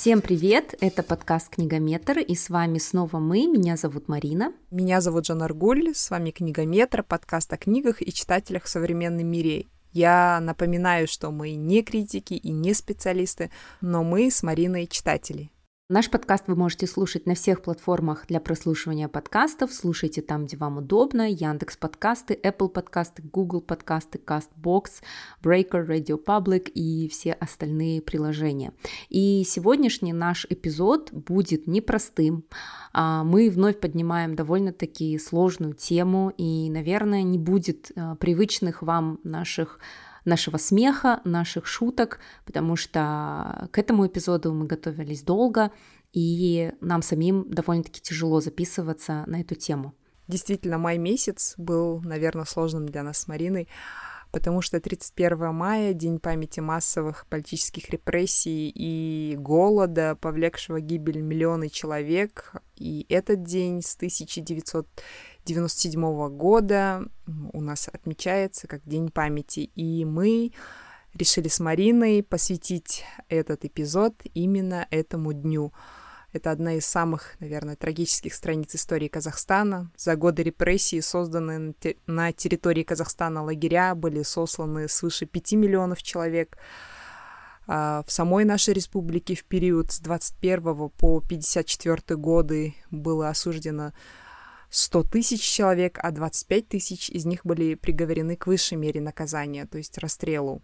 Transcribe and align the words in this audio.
Всем 0.00 0.20
привет! 0.20 0.76
Это 0.80 1.02
подкаст 1.02 1.48
«Книгометр», 1.48 2.20
и 2.20 2.36
с 2.36 2.50
вами 2.50 2.78
снова 2.78 3.18
мы. 3.18 3.48
Меня 3.48 3.76
зовут 3.76 4.06
Марина. 4.06 4.52
Меня 4.70 5.00
зовут 5.00 5.26
Жан 5.26 5.42
Аргуль, 5.42 5.92
с 5.92 6.10
вами 6.10 6.30
«Книгометр», 6.30 7.02
подкаст 7.02 7.52
о 7.52 7.56
книгах 7.56 8.00
и 8.00 8.12
читателях 8.12 8.62
в 8.62 8.68
современном 8.68 9.26
мире. 9.26 9.66
Я 9.92 10.38
напоминаю, 10.40 11.08
что 11.08 11.32
мы 11.32 11.56
не 11.56 11.82
критики 11.82 12.34
и 12.34 12.52
не 12.52 12.74
специалисты, 12.74 13.50
но 13.80 14.04
мы 14.04 14.30
с 14.30 14.44
Мариной 14.44 14.86
читатели. 14.86 15.50
Наш 15.90 16.10
подкаст 16.10 16.44
вы 16.48 16.54
можете 16.54 16.86
слушать 16.86 17.24
на 17.24 17.34
всех 17.34 17.62
платформах 17.62 18.26
для 18.26 18.40
прослушивания 18.40 19.08
подкастов. 19.08 19.72
Слушайте 19.72 20.20
там, 20.20 20.44
где 20.44 20.58
вам 20.58 20.76
удобно. 20.76 21.26
Яндекс 21.26 21.78
подкасты, 21.78 22.38
Apple 22.42 22.68
подкасты, 22.68 23.22
Google 23.22 23.62
подкасты, 23.62 24.18
CastBox, 24.18 25.00
Breaker, 25.42 25.86
Radio 25.86 26.22
Public 26.22 26.68
и 26.68 27.08
все 27.08 27.32
остальные 27.32 28.02
приложения. 28.02 28.74
И 29.08 29.44
сегодняшний 29.46 30.12
наш 30.12 30.44
эпизод 30.50 31.10
будет 31.10 31.66
непростым. 31.66 32.44
А, 32.92 33.24
мы 33.24 33.48
вновь 33.48 33.80
поднимаем 33.80 34.36
довольно-таки 34.36 35.18
сложную 35.18 35.72
тему 35.72 36.34
и, 36.36 36.68
наверное, 36.68 37.22
не 37.22 37.38
будет 37.38 37.92
а, 37.96 38.14
привычных 38.16 38.82
вам 38.82 39.20
наших 39.24 39.80
нашего 40.28 40.56
смеха, 40.56 41.20
наших 41.24 41.66
шуток, 41.66 42.20
потому 42.44 42.76
что 42.76 43.68
к 43.72 43.78
этому 43.78 44.06
эпизоду 44.06 44.52
мы 44.52 44.66
готовились 44.66 45.22
долго, 45.22 45.72
и 46.12 46.72
нам 46.80 47.02
самим 47.02 47.50
довольно-таки 47.50 48.00
тяжело 48.00 48.40
записываться 48.40 49.24
на 49.26 49.40
эту 49.40 49.54
тему. 49.54 49.94
Действительно, 50.28 50.78
май 50.78 50.98
месяц 50.98 51.54
был, 51.56 52.00
наверное, 52.02 52.44
сложным 52.44 52.86
для 52.86 53.02
нас 53.02 53.18
с 53.18 53.28
Мариной, 53.28 53.68
потому 54.30 54.62
что 54.62 54.80
31 54.80 55.52
мая— 55.52 55.92
день 55.94 56.18
памяти 56.18 56.60
массовых 56.60 57.26
политических 57.26 57.90
репрессий 57.90 58.72
и 58.74 59.36
голода, 59.36 60.16
повлекшего 60.20 60.80
гибель 60.80 61.20
миллионы 61.20 61.68
человек. 61.68 62.52
И 62.76 63.06
этот 63.08 63.42
день 63.42 63.82
с 63.82 63.96
1900 63.96 64.86
97 65.48 66.28
года 66.28 67.04
у 67.54 67.60
нас 67.62 67.88
отмечается 67.88 68.66
как 68.66 68.82
День 68.84 69.10
памяти, 69.10 69.70
и 69.74 70.04
мы 70.04 70.52
решили 71.14 71.48
с 71.48 71.58
Мариной 71.58 72.22
посвятить 72.22 73.04
этот 73.28 73.64
эпизод 73.64 74.14
именно 74.34 74.86
этому 74.90 75.32
дню. 75.32 75.72
Это 76.32 76.50
одна 76.50 76.74
из 76.74 76.86
самых, 76.86 77.36
наверное, 77.40 77.74
трагических 77.74 78.34
страниц 78.34 78.74
истории 78.74 79.08
Казахстана. 79.08 79.90
За 79.96 80.14
годы 80.14 80.42
репрессий, 80.42 81.00
созданные 81.00 81.74
на 82.06 82.32
территории 82.32 82.82
Казахстана 82.82 83.42
лагеря, 83.42 83.94
были 83.94 84.22
сосланы 84.22 84.88
свыше 84.88 85.24
5 85.24 85.52
миллионов 85.52 86.02
человек. 86.02 86.58
А 87.66 88.02
в 88.06 88.12
самой 88.12 88.44
нашей 88.44 88.74
республике 88.74 89.34
в 89.34 89.44
период 89.44 89.90
с 89.90 90.00
21 90.00 90.90
по 90.90 91.20
54 91.20 92.16
годы 92.16 92.74
было 92.90 93.28
осуждено 93.30 93.92
100 94.70 95.04
тысяч 95.04 95.42
человек, 95.42 95.98
а 96.02 96.10
25 96.10 96.68
тысяч 96.68 97.08
из 97.08 97.24
них 97.24 97.44
были 97.44 97.74
приговорены 97.74 98.36
к 98.36 98.46
высшей 98.46 98.76
мере 98.76 99.00
наказания, 99.00 99.66
то 99.66 99.78
есть 99.78 99.96
расстрелу. 99.96 100.62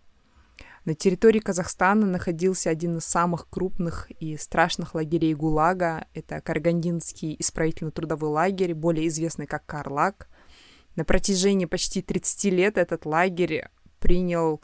На 0.85 0.95
территории 0.95 1.39
Казахстана 1.41 2.05
находился 2.05 2.69
один 2.69 2.99
из 2.99 3.07
самых 3.07 3.49
крупных 3.49 4.11
и 4.21 4.37
страшных 4.37 4.95
лагерей 4.95 5.35
ГУЛАГа. 5.35 6.07
Это 6.13 6.43
Каргандинский 6.43 7.37
исправительно-трудовой 7.39 8.29
лагерь, 8.29 8.75
более 8.75 9.09
известный 9.09 9.47
как 9.47 9.65
Карлак. 9.65 10.29
На 10.95 11.07
протяжении 11.07 11.65
почти 11.65 12.03
30 12.03 12.45
лет 12.53 12.77
этот 12.77 13.07
лагерь 13.07 13.69
принял 13.99 14.61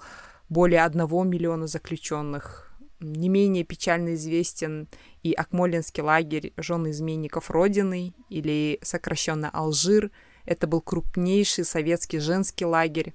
более 0.50 0.84
1 0.84 1.00
миллиона 1.26 1.66
заключенных. 1.66 2.70
Не 3.00 3.30
менее 3.30 3.64
печально 3.64 4.14
известен 4.14 4.88
и 5.22 5.32
Акмолинский 5.32 6.02
лагерь 6.02 6.52
жены 6.58 6.90
изменников 6.90 7.50
Родины, 7.50 8.12
или 8.28 8.78
сокращенно 8.82 9.48
Алжир. 9.48 10.10
Это 10.44 10.66
был 10.66 10.82
крупнейший 10.82 11.64
советский 11.64 12.18
женский 12.18 12.66
лагерь. 12.66 13.14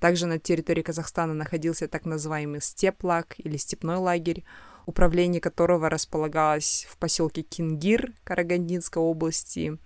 Также 0.00 0.26
на 0.26 0.38
территории 0.38 0.82
Казахстана 0.82 1.34
находился 1.34 1.88
так 1.88 2.04
называемый 2.04 2.60
степлаг 2.60 3.34
или 3.38 3.56
степной 3.56 3.96
лагерь, 3.96 4.44
управление 4.84 5.40
которого 5.40 5.88
располагалось 5.88 6.86
в 6.88 6.98
поселке 6.98 7.42
Кингир 7.42 8.12
Карагандинской 8.24 9.02
области. 9.02 9.78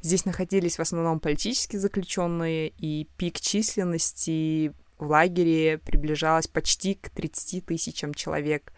Здесь 0.00 0.24
находились 0.24 0.76
в 0.76 0.80
основном 0.80 1.20
политические 1.20 1.80
заключенные, 1.80 2.68
и 2.68 3.08
пик 3.16 3.40
численности 3.40 4.72
в 4.98 5.10
лагере 5.10 5.78
приближалась 5.78 6.46
почти 6.46 6.94
к 6.94 7.10
30 7.10 7.66
тысячам 7.66 8.14
человек. 8.14 8.72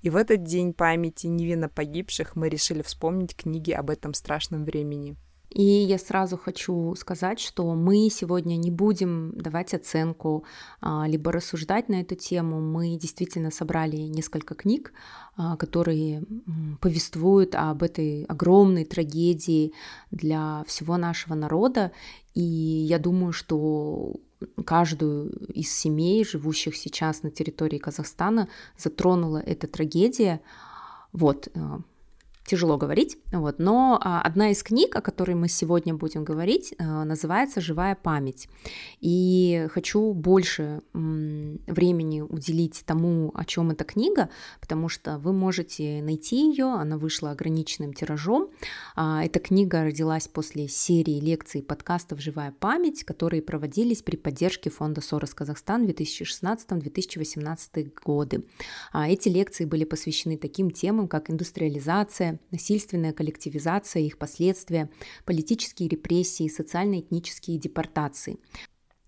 И 0.00 0.10
в 0.10 0.16
этот 0.16 0.44
день 0.44 0.72
памяти 0.72 1.26
невинно 1.26 1.68
погибших 1.68 2.36
мы 2.36 2.48
решили 2.48 2.82
вспомнить 2.82 3.36
книги 3.36 3.72
об 3.72 3.90
этом 3.90 4.14
страшном 4.14 4.64
времени. 4.64 5.16
И 5.54 5.62
я 5.62 5.98
сразу 5.98 6.38
хочу 6.38 6.94
сказать, 6.96 7.38
что 7.38 7.74
мы 7.74 8.08
сегодня 8.10 8.56
не 8.56 8.70
будем 8.70 9.32
давать 9.36 9.74
оценку, 9.74 10.44
а, 10.80 11.06
либо 11.06 11.30
рассуждать 11.30 11.88
на 11.90 12.00
эту 12.00 12.14
тему. 12.14 12.60
Мы 12.60 12.96
действительно 12.96 13.50
собрали 13.50 13.96
несколько 13.96 14.54
книг, 14.54 14.92
а, 15.36 15.56
которые 15.56 16.22
повествуют 16.80 17.54
об 17.54 17.82
этой 17.82 18.24
огромной 18.24 18.86
трагедии 18.86 19.74
для 20.10 20.64
всего 20.66 20.96
нашего 20.96 21.34
народа. 21.34 21.92
И 22.34 22.40
я 22.40 22.98
думаю, 22.98 23.32
что 23.32 24.14
каждую 24.64 25.30
из 25.52 25.70
семей, 25.70 26.24
живущих 26.24 26.76
сейчас 26.76 27.22
на 27.22 27.30
территории 27.30 27.78
Казахстана, 27.78 28.48
затронула 28.78 29.38
эта 29.38 29.66
трагедия. 29.66 30.40
Вот, 31.12 31.48
э, 31.54 31.60
тяжело 32.44 32.76
говорить, 32.76 33.18
вот, 33.32 33.58
но 33.58 34.00
а, 34.02 34.20
одна 34.20 34.50
из 34.50 34.62
книг, 34.62 34.94
о 34.96 35.00
которой 35.00 35.34
мы 35.34 35.48
сегодня 35.48 35.94
будем 35.94 36.24
говорить, 36.24 36.74
а, 36.78 37.04
называется 37.04 37.60
«Живая 37.60 37.94
память». 37.94 38.48
И 39.00 39.68
хочу 39.72 40.12
больше 40.12 40.82
времени 40.92 42.20
уделить 42.20 42.82
тому, 42.84 43.30
о 43.34 43.44
чем 43.44 43.70
эта 43.70 43.84
книга, 43.84 44.28
потому 44.60 44.88
что 44.88 45.18
вы 45.18 45.32
можете 45.32 46.02
найти 46.02 46.50
ее, 46.50 46.66
она 46.66 46.98
вышла 46.98 47.30
ограниченным 47.30 47.92
тиражом. 47.92 48.50
А, 48.96 49.24
эта 49.24 49.38
книга 49.38 49.84
родилась 49.84 50.28
после 50.28 50.68
серии 50.68 51.20
лекций 51.20 51.60
и 51.60 51.64
подкастов 51.64 52.20
«Живая 52.20 52.54
память», 52.58 53.04
которые 53.04 53.42
проводились 53.42 54.02
при 54.02 54.16
поддержке 54.16 54.70
фонда 54.70 55.00
«Сорос 55.00 55.34
Казахстан» 55.34 55.86
2016-2018 55.86 57.92
годы. 58.04 58.44
А, 58.92 59.08
эти 59.08 59.28
лекции 59.28 59.64
были 59.64 59.84
посвящены 59.84 60.36
таким 60.36 60.70
темам, 60.70 61.08
как 61.08 61.30
индустриализация, 61.30 62.31
насильственная 62.50 63.12
коллективизация 63.12 64.02
их 64.02 64.18
последствия, 64.18 64.90
политические 65.24 65.88
репрессии, 65.88 66.48
социально-этнические 66.48 67.58
депортации. 67.58 68.38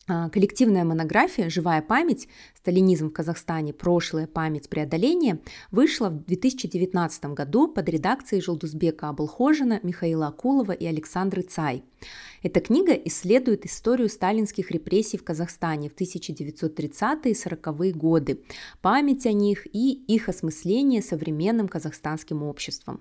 А, 0.06 0.28
коллективная 0.28 0.84
монография 0.84 1.48
«Живая 1.48 1.80
память. 1.80 2.28
Сталинизм 2.54 3.08
в 3.08 3.12
Казахстане. 3.12 3.72
Прошлое. 3.72 4.26
Память. 4.26 4.68
Преодоление» 4.68 5.38
вышла 5.70 6.10
в 6.10 6.24
2019 6.24 7.24
году 7.26 7.68
под 7.68 7.88
редакцией 7.88 8.42
Желдузбека 8.42 9.08
Абылхожина, 9.08 9.80
Михаила 9.82 10.26
Акулова 10.26 10.72
и 10.72 10.84
Александры 10.84 11.40
Цай. 11.40 11.84
Эта 12.42 12.60
книга 12.60 12.92
исследует 12.92 13.64
историю 13.64 14.10
сталинских 14.10 14.70
репрессий 14.70 15.16
в 15.16 15.24
Казахстане 15.24 15.88
в 15.88 15.94
1930-е 15.94 17.32
и 17.32 17.34
40-е 17.34 17.92
годы, 17.94 18.40
память 18.82 19.24
о 19.24 19.32
них 19.32 19.66
и 19.72 19.92
их 19.92 20.28
осмысление 20.28 21.00
современным 21.00 21.66
казахстанским 21.66 22.42
обществом. 22.42 23.00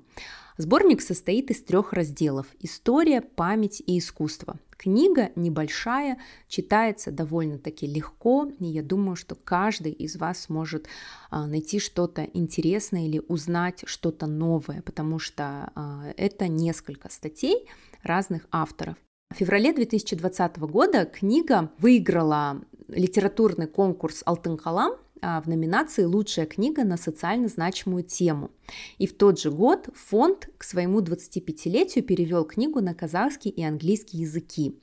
Сборник 0.58 1.02
состоит 1.02 1.50
из 1.50 1.64
трех 1.64 1.94
разделов– 1.94 2.46
история, 2.60 3.22
память 3.22 3.82
и 3.86 3.98
искусство. 3.98 4.60
Книга 4.78 5.32
небольшая, 5.36 6.20
читается 6.48 7.12
довольно-таки 7.12 7.88
легко, 7.88 8.48
и 8.60 8.66
я 8.66 8.84
думаю, 8.84 9.16
что 9.16 9.34
каждый 9.34 9.94
из 9.94 10.16
вас 10.16 10.44
сможет 10.44 10.88
а, 11.32 11.48
найти 11.48 11.80
что-то 11.80 12.24
интересное 12.34 13.08
или 13.08 13.20
узнать 13.28 13.84
что-то 13.88 14.28
новое, 14.28 14.84
потому 14.84 15.18
что 15.18 15.72
а, 15.74 16.14
это 16.18 16.48
несколько 16.48 17.10
статей 17.10 17.68
разных 18.04 18.46
авторов. 18.52 18.96
В 19.32 19.36
феврале 19.36 19.74
2020 19.74 20.60
года 20.60 21.06
книга 21.06 21.72
выиграла 21.80 22.62
литературный 22.90 23.66
конкурс 23.66 24.22
«Алтын 24.24 24.58
Калам», 24.58 24.94
в 25.24 25.48
номинации 25.48 26.04
«Лучшая 26.04 26.46
книга 26.46 26.84
на 26.84 26.98
социально 26.98 27.48
значимую 27.48 28.04
тему». 28.04 28.52
И 28.98 29.08
в 29.08 29.14
тот 29.14 29.40
же 29.40 29.52
год 29.52 29.90
фонд 29.94 30.50
к 30.58 30.64
своему 30.64 31.02
25-летию 31.02 32.04
перевел 32.04 32.46
книгу 32.46 32.82
на 32.82 32.94
казахский 32.94 33.52
и 33.52 33.64
английский 33.64 34.18
языки. 34.20 34.78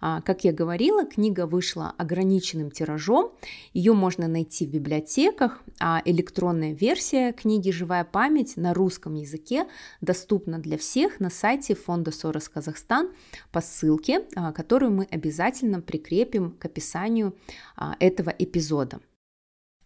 А, 0.00 0.20
как 0.22 0.44
я 0.44 0.52
говорила, 0.52 1.04
книга 1.04 1.46
вышла 1.46 1.94
ограниченным 1.96 2.70
тиражом, 2.70 3.32
ее 3.72 3.92
можно 3.92 4.28
найти 4.28 4.66
в 4.66 4.70
библиотеках, 4.70 5.62
а 5.80 6.02
электронная 6.04 6.72
версия 6.72 7.32
книги 7.32 7.70
«Живая 7.70 8.04
память» 8.04 8.56
на 8.56 8.74
русском 8.74 9.14
языке 9.14 9.66
доступна 10.00 10.58
для 10.58 10.78
всех 10.78 11.20
на 11.20 11.30
сайте 11.30 11.74
фонда 11.74 12.10
Сорос 12.10 12.48
Казахстан 12.48 13.10
по 13.50 13.60
ссылке, 13.60 14.24
а, 14.34 14.52
которую 14.52 14.92
мы 14.92 15.06
обязательно 15.10 15.80
прикрепим 15.80 16.52
к 16.52 16.64
описанию 16.64 17.34
этого 17.98 18.30
эпизода. 18.30 19.00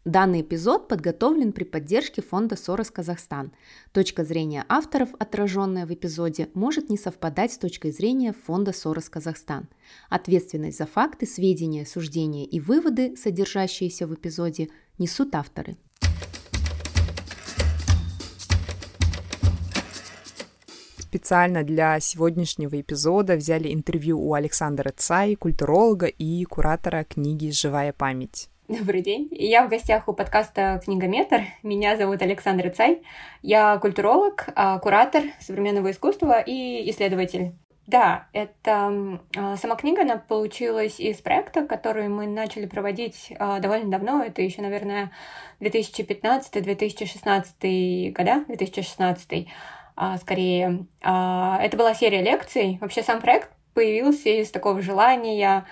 Данный 0.07 0.43
эпизод 0.43 0.87
подготовлен 0.87 1.51
при 1.51 1.65
поддержке 1.65 2.23
фонда 2.23 2.55
«Сорос 2.55 2.93
Казахстан». 2.93 3.51
Точка 3.91 4.23
зрения 4.23 4.65
авторов, 4.69 5.09
отраженная 5.19 5.85
в 5.85 5.93
эпизоде, 5.93 6.49
может 6.55 6.89
не 6.91 6.97
совпадать 6.97 7.53
с 7.53 7.59
точкой 7.59 7.91
зрения 7.91 8.33
фонда 8.33 8.73
«Сорос 8.73 9.09
Казахстан». 9.09 9.69
Ответственность 10.09 10.79
за 10.79 10.87
факты, 10.87 11.27
сведения, 11.27 11.85
суждения 11.85 12.45
и 12.45 12.61
выводы, 12.61 13.17
содержащиеся 13.17 14.07
в 14.07 14.15
эпизоде, 14.15 14.69
несут 14.97 15.35
авторы. 15.35 15.77
специально 21.01 21.65
для 21.65 21.99
сегодняшнего 21.99 22.79
эпизода 22.79 23.37
взяли 23.37 23.73
интервью 23.73 24.21
у 24.21 24.35
Александра 24.35 24.93
Цай, 24.95 25.35
культуролога 25.35 26.07
и 26.07 26.45
куратора 26.45 27.05
книги 27.05 27.51
«Живая 27.51 27.95
память». 27.95 28.51
Добрый 28.69 29.01
день. 29.01 29.29
Я 29.31 29.65
в 29.65 29.69
гостях 29.69 30.09
у 30.09 30.13
подкаста 30.13 30.81
«Книгометр». 30.85 31.43
Меня 31.63 31.97
зовут 31.97 32.21
Александр 32.21 32.69
Цай. 32.71 33.01
Я 33.41 33.79
культуролог, 33.79 34.49
а, 34.57 34.81
куратор 34.81 35.23
современного 35.39 35.93
искусства 35.93 36.41
и 36.41 36.91
исследователь. 36.91 37.53
Да, 37.87 38.27
это 38.33 39.21
а, 39.37 39.57
сама 39.57 39.77
книга, 39.77 40.03
она 40.03 40.17
получилась 40.17 40.99
из 40.99 41.19
проекта, 41.19 41.65
который 41.65 42.09
мы 42.09 42.27
начали 42.27 42.67
проводить 42.67 43.33
а, 43.39 43.61
довольно 43.61 43.89
давно. 43.89 44.25
Это 44.25 44.43
еще, 44.43 44.63
наверное, 44.63 45.13
2015-2016 45.61 48.11
года, 48.11 48.45
2016 48.49 49.47
скорее. 50.21 50.87
Это 51.01 51.77
была 51.79 51.95
серия 51.95 52.21
лекций. 52.21 52.79
Вообще 52.83 53.05
сам 53.05 53.21
проект 53.21 53.51
появился 53.75 54.29
из 54.29 54.51
такого 54.51 54.83
желания 54.83 55.65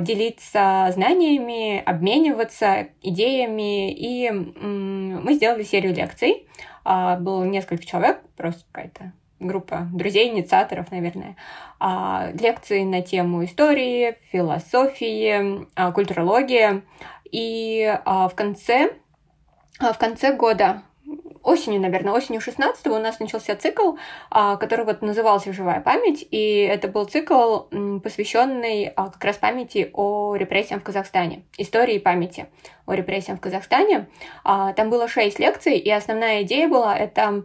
делиться 0.00 0.90
знаниями, 0.92 1.82
обмениваться 1.84 2.88
идеями. 3.02 3.92
И 3.92 4.30
мы 4.30 5.34
сделали 5.34 5.64
серию 5.64 5.94
лекций. 5.94 6.46
А, 6.84 7.16
было 7.16 7.44
несколько 7.44 7.84
человек, 7.84 8.20
просто 8.36 8.64
какая-то 8.70 9.12
группа 9.40 9.88
друзей, 9.92 10.30
инициаторов, 10.30 10.90
наверное, 10.92 11.36
а, 11.80 12.30
лекции 12.40 12.84
на 12.84 13.02
тему 13.02 13.44
истории, 13.44 14.16
философии, 14.30 15.66
культурологии. 15.92 16.82
И 17.30 17.98
в 18.04 18.32
конце, 18.36 18.94
в 19.80 19.94
конце 19.98 20.34
года 20.34 20.82
осенью, 21.42 21.80
наверное, 21.80 22.12
осенью 22.12 22.40
16 22.40 22.86
у 22.88 22.98
нас 22.98 23.20
начался 23.20 23.56
цикл, 23.56 23.96
а, 24.30 24.56
который 24.56 24.84
вот 24.84 25.02
назывался 25.02 25.52
«Живая 25.52 25.80
память», 25.80 26.26
и 26.30 26.60
это 26.60 26.88
был 26.88 27.04
цикл, 27.04 27.60
посвященный 28.02 28.92
а, 28.94 29.10
как 29.10 29.24
раз 29.24 29.36
памяти 29.36 29.90
о 29.92 30.34
репрессиям 30.36 30.80
в 30.80 30.84
Казахстане, 30.84 31.44
истории 31.58 31.98
памяти 31.98 32.46
о 32.86 32.94
репрессиях 32.94 33.38
в 33.38 33.40
Казахстане. 33.40 34.08
А, 34.44 34.72
там 34.72 34.90
было 34.90 35.08
шесть 35.08 35.38
лекций, 35.38 35.76
и 35.78 35.90
основная 35.90 36.42
идея 36.42 36.68
была 36.68 36.96
это 36.96 37.44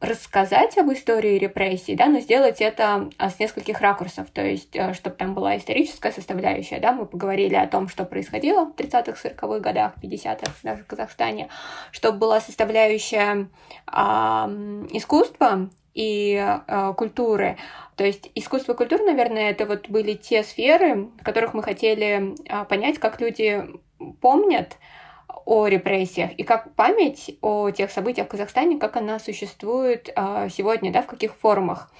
рассказать 0.00 0.78
об 0.78 0.90
истории 0.92 1.38
репрессий, 1.38 1.94
да, 1.94 2.06
но 2.06 2.20
сделать 2.20 2.60
это 2.60 3.10
а, 3.18 3.28
с 3.28 3.38
нескольких 3.38 3.80
ракурсов, 3.80 4.30
то 4.30 4.42
есть, 4.42 4.74
э, 4.74 4.94
чтобы 4.94 5.16
там 5.16 5.34
была 5.34 5.58
историческая 5.58 6.10
составляющая, 6.10 6.80
да, 6.80 6.92
мы 6.92 7.04
поговорили 7.04 7.54
о 7.54 7.66
том, 7.66 7.88
что 7.88 8.04
происходило 8.04 8.64
в 8.64 8.74
30-х, 8.74 9.28
40-х 9.28 9.58
годах, 9.60 9.92
50-х, 10.02 10.52
даже 10.62 10.84
в 10.84 10.86
Казахстане, 10.86 11.48
чтобы 11.92 12.18
была 12.18 12.40
составляющая 12.40 13.48
а, 13.86 14.48
искусства 14.90 15.68
и 15.92 16.36
а, 16.38 16.94
культуры. 16.94 17.58
То 17.96 18.04
есть 18.04 18.30
искусство 18.34 18.72
и 18.72 18.76
культура, 18.76 19.02
наверное, 19.04 19.50
это 19.50 19.66
вот 19.66 19.90
были 19.90 20.14
те 20.14 20.42
сферы, 20.42 21.10
в 21.20 21.24
которых 21.24 21.52
мы 21.52 21.62
хотели 21.62 22.34
а, 22.48 22.64
понять, 22.64 22.98
как 22.98 23.20
люди 23.20 23.66
помнят, 24.22 24.78
о 25.44 25.66
репрессиях 25.66 26.32
и 26.32 26.42
как 26.42 26.74
память 26.74 27.36
о 27.40 27.70
тех 27.70 27.90
событиях 27.90 28.26
в 28.26 28.30
Казахстане, 28.30 28.78
как 28.78 28.96
она 28.96 29.18
существует 29.18 30.10
э, 30.14 30.48
сегодня, 30.50 30.92
да, 30.92 31.02
в 31.02 31.06
каких 31.06 31.34
формах. 31.34 31.90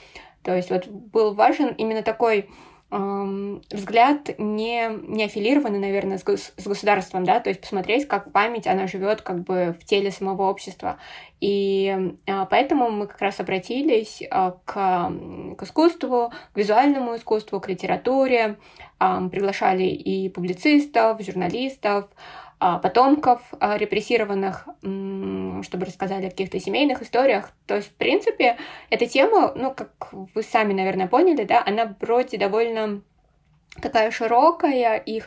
То 0.43 0.55
есть 0.55 0.71
вот 0.71 0.87
был 0.87 1.35
важен 1.35 1.75
именно 1.77 2.03
такой 2.03 2.49
эм, 2.91 3.63
взгляд 3.71 4.39
не, 4.39 4.89
не 5.07 5.25
аффилированный, 5.25 5.79
наверное, 5.79 6.19
с, 6.19 6.25
гос- 6.25 6.53
с 6.57 6.67
государством, 6.67 7.25
да, 7.25 7.41
то 7.41 7.51
есть 7.51 7.61
посмотреть, 7.61 8.09
как 8.09 8.33
память, 8.33 8.67
она 8.67 8.87
живет 8.87 9.23
как 9.23 9.43
бы 9.43 9.77
в 9.79 9.85
теле 9.85 10.11
самого 10.11 10.49
общества. 10.49 10.99
И 11.41 12.15
э, 12.27 12.47
поэтому 12.51 12.91
мы 12.91 13.07
как 13.07 13.21
раз 13.21 13.41
обратились 13.41 14.23
э, 14.23 14.27
к, 14.65 15.13
к 15.57 15.63
искусству, 15.63 16.33
к 16.53 16.57
визуальному 16.57 17.17
искусству, 17.17 17.61
к 17.61 17.69
литературе, 17.69 18.57
э, 18.99 19.29
приглашали 19.31 19.85
и 19.85 20.29
публицистов, 20.29 21.21
журналистов, 21.21 22.07
а, 22.07 22.50
потомков 22.61 23.41
а, 23.59 23.79
репрессированных, 23.79 24.69
чтобы 24.83 25.87
рассказали 25.87 26.27
о 26.27 26.31
каких-то 26.31 26.61
семейных 26.61 27.03
историях. 27.03 27.53
То 27.67 27.77
есть, 27.77 27.89
в 27.89 27.95
принципе, 27.95 28.59
эта 28.91 29.07
тема, 29.07 29.53
ну, 29.57 29.73
как 29.75 30.13
вы 30.13 30.43
сами, 30.43 30.75
наверное, 30.75 31.09
поняли, 31.09 31.45
да, 31.45 31.63
она 31.65 31.97
вроде 32.01 32.37
довольно 32.37 33.01
такая 33.81 34.11
широкая 34.11 34.99
и 34.99 35.21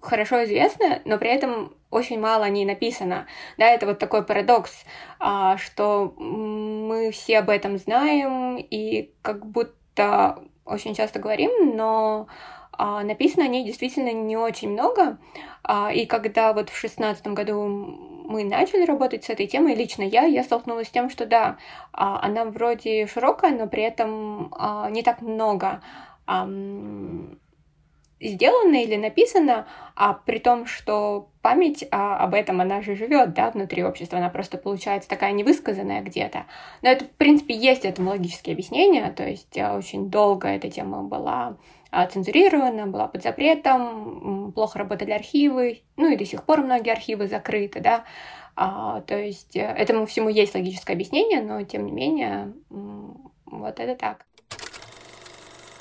хорошо 0.00 0.44
известная, 0.44 1.02
но 1.04 1.18
при 1.18 1.30
этом 1.30 1.74
очень 1.90 2.20
мало 2.20 2.44
о 2.44 2.48
ней 2.48 2.64
написано. 2.64 3.26
Да, 3.56 3.66
это 3.66 3.86
вот 3.86 3.98
такой 3.98 4.24
парадокс, 4.24 4.84
а, 5.18 5.56
что 5.56 6.14
мы 6.16 7.10
все 7.10 7.38
об 7.38 7.50
этом 7.50 7.78
знаем 7.78 8.56
и 8.58 9.12
как 9.22 9.46
будто 9.46 10.44
очень 10.64 10.94
часто 10.94 11.18
говорим, 11.18 11.76
но 11.76 12.28
а, 12.28 12.57
написано 12.78 13.44
о 13.44 13.48
ней 13.48 13.64
действительно 13.64 14.12
не 14.12 14.36
очень 14.36 14.70
много. 14.70 15.18
А, 15.64 15.92
и 15.92 16.06
когда 16.06 16.52
вот 16.52 16.70
в 16.70 16.76
шестнадцатом 16.76 17.34
году 17.34 17.64
мы 17.64 18.44
начали 18.44 18.84
работать 18.84 19.24
с 19.24 19.30
этой 19.30 19.46
темой, 19.46 19.74
лично 19.74 20.02
я, 20.02 20.24
я 20.24 20.44
столкнулась 20.44 20.88
с 20.88 20.90
тем, 20.90 21.10
что 21.10 21.26
да, 21.26 21.58
а, 21.92 22.20
она 22.24 22.44
вроде 22.44 23.06
широкая, 23.06 23.50
но 23.50 23.66
при 23.66 23.82
этом 23.82 24.54
а, 24.56 24.88
не 24.90 25.02
так 25.02 25.22
много 25.22 25.80
сделано 28.20 28.82
или 28.82 28.96
написано, 28.96 29.66
а 29.94 30.12
при 30.12 30.38
том, 30.38 30.66
что 30.66 31.28
память 31.42 31.84
а, 31.90 32.18
об 32.18 32.34
этом, 32.34 32.60
она 32.60 32.82
же 32.82 32.96
живет, 32.96 33.32
да, 33.34 33.50
внутри 33.50 33.84
общества, 33.84 34.18
она 34.18 34.28
просто 34.28 34.58
получается 34.58 35.08
такая 35.08 35.32
невысказанная 35.32 36.02
где-то. 36.02 36.46
Но 36.82 36.90
это, 36.90 37.04
в 37.04 37.10
принципе, 37.10 37.54
есть 37.54 37.84
этому 37.84 38.10
логические 38.10 38.54
объяснения, 38.54 39.10
то 39.10 39.26
есть 39.26 39.56
а, 39.56 39.76
очень 39.76 40.10
долго 40.10 40.48
эта 40.48 40.70
тема 40.70 41.02
была 41.02 41.30
а, 41.32 41.56
цензурирована, 41.90 42.86
была 42.86 43.08
под 43.08 43.22
запретом, 43.22 44.52
плохо 44.52 44.78
работали 44.78 45.10
архивы, 45.10 45.82
ну 45.96 46.12
и 46.12 46.16
до 46.16 46.24
сих 46.24 46.44
пор 46.44 46.62
многие 46.62 46.92
архивы 46.92 47.28
закрыты, 47.28 47.80
да, 47.80 48.04
а, 48.56 49.02
то 49.02 49.16
есть 49.16 49.56
э, 49.56 49.60
этому 49.60 50.04
всему 50.06 50.28
есть 50.28 50.54
логическое 50.54 50.94
объяснение, 50.94 51.42
но 51.42 51.62
тем 51.62 51.86
не 51.86 51.92
менее 51.92 52.52
вот 53.46 53.80
это 53.80 53.94
так. 53.94 54.26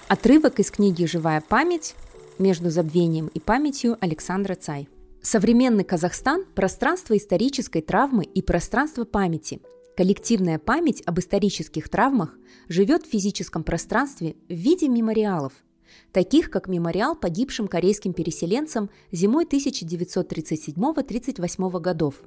Отрывок 0.07 0.59
из 0.59 0.71
книги 0.71 1.05
«Живая 1.05 1.41
память» 1.41 1.95
между 2.39 2.69
забвением 2.69 3.27
и 3.27 3.39
памятью 3.39 3.97
Александра 3.99 4.55
Цай. 4.55 4.87
Современный 5.21 5.83
Казахстан– 5.83 6.45
пространство 6.55 7.17
исторической 7.17 7.81
травмы 7.81 8.23
и 8.23 8.41
пространство 8.41 9.03
памяти. 9.03 9.59
Коллективная 9.97 10.59
память 10.59 11.01
об 11.05 11.19
исторических 11.19 11.89
травмах 11.89 12.37
живет 12.69 13.05
в 13.05 13.09
физическом 13.09 13.63
пространстве 13.63 14.35
в 14.47 14.53
виде 14.53 14.87
мемориалов– 14.87 15.51
таких 16.11 16.49
как 16.49 16.67
мемориал 16.67 17.15
погибшим 17.15 17.67
корейским 17.67 18.13
переселенцам 18.13 18.89
зимой 19.11 19.45
1937-38 19.45 21.79
годов, 21.79 22.23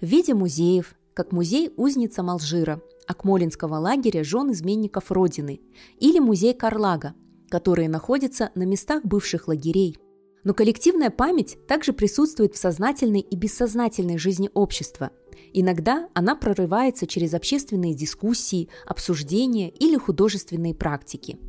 в 0.00 0.06
виде 0.06 0.34
музеев, 0.34 0.94
как 1.14 1.32
музей 1.32 1.72
узница 1.76 2.22
Малжира, 2.22 2.80
Акмолинского 3.06 3.76
лагеря 3.76 4.24
жен 4.24 4.52
изменников 4.52 5.10
Родины 5.10 5.60
или 5.98 6.18
музей 6.18 6.54
Карлага, 6.54 7.14
которые 7.48 7.88
находятся 7.88 8.50
на 8.54 8.64
местах 8.64 9.04
бывших 9.04 9.48
лагерей. 9.48 9.96
Но 10.44 10.54
коллективная 10.54 11.10
память 11.10 11.58
также 11.66 11.92
присутствует 11.92 12.54
в 12.54 12.58
сознательной 12.58 13.20
и 13.20 13.36
бессознательной 13.36 14.18
жизни 14.18 14.50
общества. 14.54 15.10
Иногда 15.52 16.08
она 16.14 16.36
прорывается 16.36 17.06
через 17.06 17.34
общественные 17.34 17.94
дискуссии, 17.94 18.68
обсуждения 18.86 19.70
или 19.70 19.96
художественные 19.96 20.74
практики– 20.74 21.38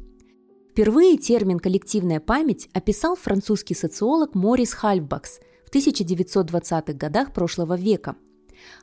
Впервые 0.78 1.18
термин 1.18 1.58
«коллективная 1.58 2.20
память» 2.20 2.70
описал 2.72 3.16
французский 3.16 3.74
социолог 3.74 4.36
Морис 4.36 4.74
Хальфбакс 4.74 5.40
в 5.66 5.74
1920-х 5.74 6.94
годах 6.94 7.34
прошлого 7.34 7.76
века. 7.76 8.16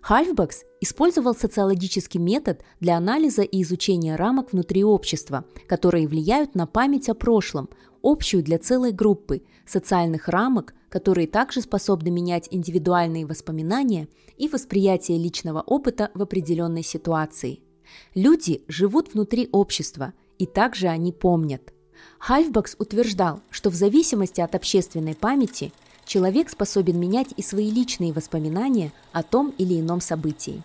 Хальфбакс 0.01 0.65
использовал 0.81 1.37
социологический 1.37 2.19
метод 2.19 2.65
для 2.81 2.97
анализа 2.97 3.43
и 3.43 3.63
изучения 3.63 4.17
рамок 4.17 4.53
внутри 4.53 4.83
общества, 4.83 5.45
которые 5.69 6.09
влияют 6.09 6.57
на 6.57 6.67
память 6.67 7.09
о 7.09 7.15
прошлом, 7.15 7.69
общую 8.03 8.43
для 8.43 8.59
целой 8.59 8.91
группы, 8.91 9.45
социальных 9.65 10.27
рамок, 10.27 10.75
которые 10.89 11.29
также 11.29 11.61
способны 11.61 12.11
менять 12.11 12.49
индивидуальные 12.51 13.25
воспоминания 13.25 14.09
и 14.37 14.49
восприятие 14.49 15.19
личного 15.19 15.61
опыта 15.61 16.11
в 16.15 16.23
определенной 16.23 16.83
ситуации. 16.83 17.61
Люди 18.17 18.65
живут 18.67 19.15
внутри 19.15 19.49
общества, 19.53 20.13
и 20.41 20.47
также 20.47 20.89
они 20.89 21.13
помнят. 21.13 21.74
Хальфбакс 22.27 22.75
утверждал, 22.79 23.41
что 23.51 23.69
в 23.69 23.75
зависимости 23.75 24.41
от 24.41 24.55
общественной 24.55 25.15
памяти 25.15 25.73
человек 26.07 26.49
способен 26.49 26.99
менять 26.99 27.35
и 27.37 27.43
свои 27.43 27.71
личные 27.71 28.15
воспоминания 28.15 28.93
о 29.13 29.23
том 29.23 29.53
или 29.59 29.79
ином 29.79 30.01
событии. 30.01 30.63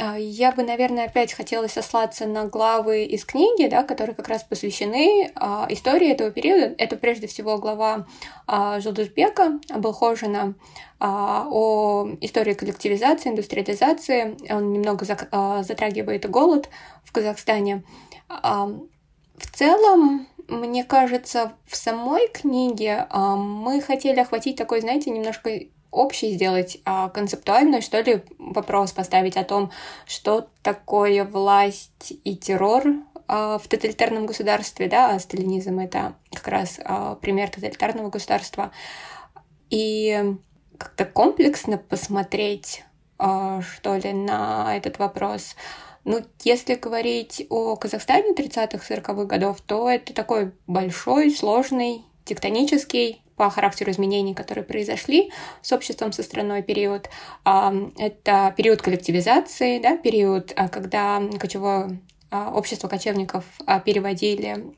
А, 0.00 0.18
я 0.18 0.50
бы, 0.50 0.64
наверное, 0.64 1.04
опять 1.04 1.32
хотела 1.32 1.68
сослаться 1.68 2.26
на 2.26 2.46
главы 2.46 3.04
из 3.04 3.24
книги, 3.24 3.68
да, 3.68 3.84
которые 3.84 4.16
как 4.16 4.26
раз 4.26 4.42
посвящены 4.42 5.30
а, 5.36 5.68
истории 5.70 6.10
этого 6.10 6.32
периода. 6.32 6.74
Это 6.76 6.96
прежде 6.96 7.28
всего 7.28 7.56
глава 7.58 8.08
а, 8.48 8.80
Жулдусбека 8.80 9.60
Абылхожина 9.70 10.56
а, 10.98 11.46
о 11.48 12.08
истории 12.20 12.54
коллективизации, 12.54 13.30
индустриализации. 13.30 14.36
Он 14.52 14.72
немного 14.72 15.04
зак- 15.04 15.28
а, 15.30 15.62
затрагивает 15.62 16.28
голод 16.28 16.68
в 17.04 17.12
Казахстане. 17.12 17.84
А, 18.28 18.70
в 19.38 19.50
целом, 19.50 20.26
мне 20.48 20.84
кажется, 20.84 21.52
в 21.66 21.76
самой 21.76 22.28
книге 22.28 23.06
а, 23.10 23.36
мы 23.36 23.80
хотели 23.80 24.20
охватить 24.20 24.56
такой, 24.56 24.80
знаете, 24.80 25.10
немножко 25.10 25.50
общий 25.90 26.32
сделать, 26.32 26.78
а 26.84 27.08
концептуальный, 27.08 27.80
что 27.80 28.00
ли, 28.00 28.22
вопрос 28.38 28.92
поставить 28.92 29.36
о 29.36 29.44
том, 29.44 29.70
что 30.06 30.48
такое 30.62 31.24
власть 31.24 32.12
и 32.24 32.36
террор 32.36 32.84
а, 33.28 33.58
в 33.58 33.66
тоталитарном 33.66 34.26
государстве, 34.26 34.88
да, 34.88 35.10
а 35.10 35.18
сталинизм— 35.18 35.78
это 35.80 36.14
как 36.32 36.48
раз 36.48 36.80
а, 36.84 37.16
пример 37.16 37.50
тоталитарного 37.50 38.10
государства. 38.10 38.70
И 39.70 40.36
как-то 40.78 41.06
комплексно 41.06 41.78
посмотреть, 41.78 42.84
что 43.18 43.96
ли, 43.96 44.12
на 44.12 44.76
этот 44.76 44.98
вопрос. 44.98 45.56
Ну, 46.06 46.22
если 46.44 46.76
говорить 46.76 47.44
о 47.50 47.74
Казахстане 47.74 48.32
30-40-х 48.32 49.24
годов, 49.24 49.60
то 49.60 49.90
это 49.90 50.14
такой 50.14 50.52
большой, 50.68 51.32
сложный, 51.32 52.04
тектонический 52.24 53.22
по 53.34 53.50
характеру 53.50 53.90
изменений, 53.90 54.32
которые 54.32 54.62
произошли 54.62 55.32
с 55.62 55.72
обществом, 55.72 56.12
со 56.12 56.22
страной 56.22 56.62
период. 56.62 57.10
Это 57.44 58.54
период 58.56 58.82
коллективизации, 58.82 59.80
да, 59.80 59.96
период, 59.96 60.52
а, 60.54 60.68
когда 60.68 61.20
кочевое 61.40 62.00
а, 62.30 62.52
общество 62.54 62.86
кочевников 62.86 63.44
а, 63.66 63.80
переводили 63.80 64.76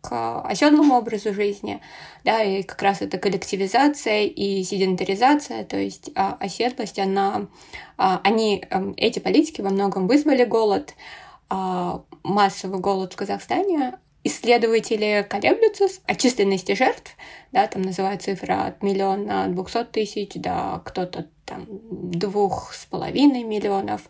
к 0.00 0.40
оседлому 0.42 0.96
образу 0.96 1.32
жизни, 1.32 1.80
да, 2.24 2.42
и 2.42 2.62
как 2.62 2.80
раз 2.82 3.02
это 3.02 3.18
коллективизация 3.18 4.24
и 4.24 4.62
седентаризация, 4.62 5.64
то 5.64 5.76
есть 5.76 6.10
оседлость, 6.14 6.98
она, 6.98 7.46
они, 7.96 8.64
эти 8.96 9.18
политики 9.18 9.60
во 9.60 9.70
многом 9.70 10.06
вызвали 10.06 10.44
голод, 10.44 10.94
массовый 12.22 12.80
голод 12.80 13.12
в 13.12 13.16
Казахстане, 13.16 13.98
исследователи 14.22 15.26
колеблются 15.28 15.86
о 16.06 16.14
численности 16.14 16.74
жертв, 16.74 17.16
да, 17.52 17.66
там 17.66 17.82
называют 17.82 18.22
цифра 18.22 18.66
от 18.66 18.82
миллиона 18.82 19.48
двухсот 19.48 19.92
тысяч 19.92 20.32
до 20.34 20.82
кто-то 20.84 21.26
там 21.46 21.66
двух 21.68 22.74
с 22.74 22.84
половиной 22.86 23.44
миллионов, 23.44 24.02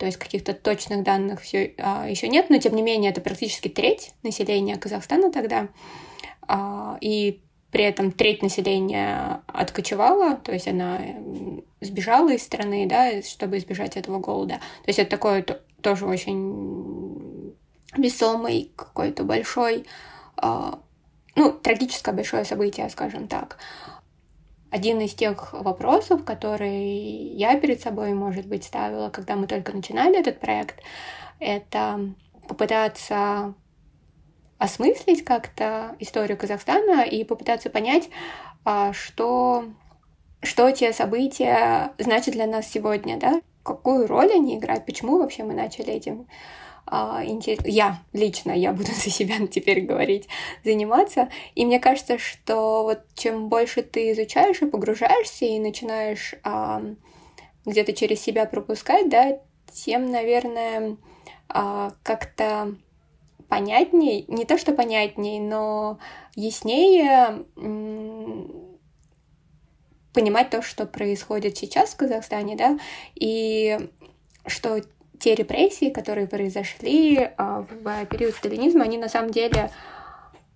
то 0.00 0.06
есть 0.06 0.16
каких-то 0.16 0.54
точных 0.54 1.04
данных 1.04 1.42
все 1.42 1.74
а, 1.76 2.08
еще 2.08 2.26
нет, 2.28 2.48
но 2.48 2.56
тем 2.58 2.74
не 2.74 2.80
менее 2.80 3.10
это 3.10 3.20
практически 3.20 3.68
треть 3.68 4.14
населения 4.22 4.78
Казахстана 4.78 5.30
тогда, 5.30 5.68
а, 6.48 6.96
и 7.02 7.42
при 7.70 7.84
этом 7.84 8.10
треть 8.10 8.42
населения 8.42 9.42
откочевала, 9.46 10.36
то 10.36 10.52
есть 10.52 10.66
она 10.66 11.02
сбежала 11.82 12.32
из 12.32 12.42
страны, 12.42 12.86
да, 12.88 13.20
чтобы 13.20 13.58
избежать 13.58 13.98
этого 13.98 14.20
голода. 14.20 14.54
То 14.54 14.88
есть 14.88 14.98
это 14.98 15.10
такое 15.10 15.44
тоже 15.82 16.06
очень 16.06 17.54
весомый, 17.94 18.72
какой-то 18.76 19.22
большой, 19.24 19.84
э, 20.42 20.72
ну, 21.36 21.52
трагическое 21.52 22.14
большое 22.14 22.46
событие, 22.46 22.88
скажем 22.88 23.28
так. 23.28 23.58
Один 24.70 25.00
из 25.00 25.14
тех 25.14 25.52
вопросов, 25.52 26.24
которые 26.24 27.32
я 27.34 27.58
перед 27.58 27.80
собой, 27.80 28.12
может 28.14 28.46
быть, 28.46 28.64
ставила, 28.64 29.10
когда 29.10 29.36
мы 29.36 29.46
только 29.46 29.72
начинали 29.72 30.18
этот 30.18 30.38
проект, 30.38 30.80
это 31.40 32.14
попытаться 32.46 33.54
осмыслить 34.58 35.24
как-то 35.24 35.96
историю 35.98 36.36
Казахстана 36.36 37.02
и 37.02 37.24
попытаться 37.24 37.70
понять, 37.70 38.10
а, 38.64 38.92
что, 38.92 39.64
что 40.42 40.70
те 40.70 40.92
события 40.92 41.92
значат 41.98 42.34
для 42.34 42.46
нас 42.46 42.66
сегодня, 42.66 43.18
да? 43.18 43.40
какую 43.62 44.06
роль 44.06 44.32
они 44.32 44.58
играют, 44.58 44.86
почему 44.86 45.18
вообще 45.18 45.44
мы 45.44 45.54
начали 45.54 45.92
этим 45.92 46.26
я 47.64 48.02
лично, 48.12 48.52
я 48.52 48.72
буду 48.72 48.90
за 48.94 49.10
себя 49.10 49.46
теперь 49.46 49.82
говорить, 49.82 50.28
заниматься. 50.64 51.30
И 51.54 51.64
мне 51.64 51.78
кажется, 51.80 52.18
что 52.18 52.82
вот 52.82 53.00
чем 53.14 53.48
больше 53.48 53.82
ты 53.82 54.12
изучаешь 54.12 54.62
и 54.62 54.66
погружаешься, 54.66 55.44
и 55.44 55.58
начинаешь 55.58 56.34
а, 56.42 56.82
где-то 57.64 57.92
через 57.92 58.20
себя 58.20 58.46
пропускать, 58.46 59.08
да, 59.08 59.38
тем, 59.72 60.10
наверное, 60.10 60.96
а, 61.48 61.92
как-то 62.02 62.74
понятнее, 63.48 64.24
не 64.28 64.44
то 64.44 64.58
что 64.58 64.72
понятнее, 64.72 65.40
но 65.40 65.98
яснее 66.36 67.44
понимать 70.12 70.50
то, 70.50 70.62
что 70.62 70.86
происходит 70.86 71.56
сейчас 71.56 71.90
в 71.90 71.96
Казахстане, 71.96 72.56
да, 72.56 72.78
и 73.14 73.78
что 74.46 74.80
те 75.20 75.34
репрессии, 75.34 75.90
которые 75.90 76.26
произошли 76.26 77.30
а, 77.36 77.64
в 77.68 78.06
период 78.06 78.34
сталинизма, 78.34 78.84
они 78.84 78.98
на 78.98 79.08
самом 79.08 79.30
деле 79.30 79.70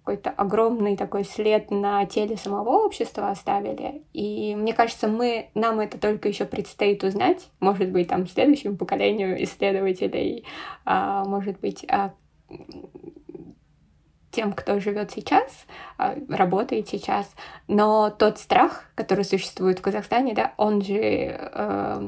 какой-то 0.05 0.31
огромный 0.31 0.97
такой 0.99 1.25
след 1.25 1.71
на 1.71 2.05
теле 2.05 2.37
самого 2.37 2.85
общества 2.85 3.31
оставили. 3.31 4.03
И 4.13 4.55
мне 4.55 4.75
кажется, 4.75 5.09
мы, 5.09 5.49
нам 5.55 5.81
это 5.81 5.99
только 5.99 6.29
еще 6.29 6.45
предстоит 6.45 7.03
узнать. 7.05 7.49
Может 7.61 7.91
быть, 7.91 8.09
там 8.09 8.27
следующему 8.27 8.77
поколению 8.77 9.43
исследователей, 9.43 10.45
а, 10.85 11.25
может 11.25 11.59
быть, 11.61 11.87
а, 11.89 12.13
тем, 14.31 14.53
кто 14.53 14.81
живет 14.81 15.11
сейчас, 15.11 15.65
а, 15.97 16.17
работает 16.29 16.89
сейчас. 16.89 17.35
Но 17.67 18.11
тот 18.11 18.39
страх, 18.39 18.85
который 18.95 19.25
существует 19.25 19.79
в 19.79 19.83
Казахстане, 19.83 20.35
да, 20.35 20.53
он 20.59 20.83
же 20.83 20.99
э, 20.99 21.99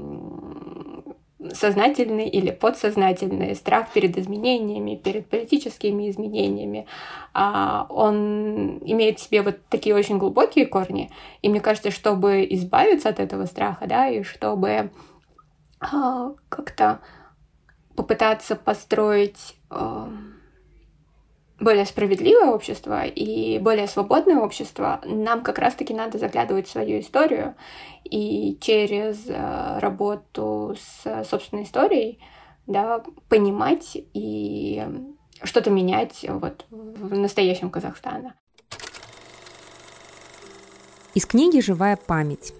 сознательный 1.53 2.29
или 2.29 2.51
подсознательный 2.51 3.55
страх 3.55 3.93
перед 3.93 4.17
изменениями, 4.19 4.97
перед 4.97 5.29
политическими 5.29 6.11
изменениями, 6.11 6.87
а, 7.35 7.87
он 7.89 8.79
имеет 8.85 9.19
в 9.19 9.23
себе 9.23 9.43
вот 9.43 9.57
такие 9.69 9.95
очень 9.95 10.19
глубокие 10.19 10.67
корни. 10.67 11.11
И 11.43 11.49
мне 11.49 11.61
кажется, 11.61 11.91
чтобы 11.91 12.47
избавиться 12.51 13.09
от 13.09 13.21
этого 13.21 13.47
страха, 13.47 13.87
да, 13.87 14.09
и 14.09 14.23
чтобы 14.23 14.91
а, 15.81 16.33
как-то 16.49 17.01
попытаться 17.95 18.57
построить 18.57 19.57
а, 19.71 20.11
более 21.59 21.87
справедливое 21.87 22.51
общество 22.51 23.05
и 23.05 23.59
более 23.59 23.87
свободное 23.87 24.39
общество, 24.41 25.01
нам 25.05 25.43
как 25.43 25.59
раз-таки 25.59 25.95
надо 25.95 26.19
заглядывать 26.19 26.69
в 26.69 26.71
свою 26.71 27.01
историю 27.01 27.55
и 28.05 28.59
через 28.61 29.27
э, 29.27 29.79
работу 29.79 30.77
с 30.79 31.25
собственной 31.25 31.63
историей 31.65 32.21
да, 32.67 33.03
понимать 33.29 33.97
и 34.13 34.85
что-то 35.43 35.71
менять 35.71 36.27
вот 36.29 36.67
в 36.71 37.17
настоящем 37.17 37.71
Казахстане. 37.71 38.35
Из 41.15 41.25
книги 41.25 41.61
«Живая 41.61 41.97
память. 41.97 42.53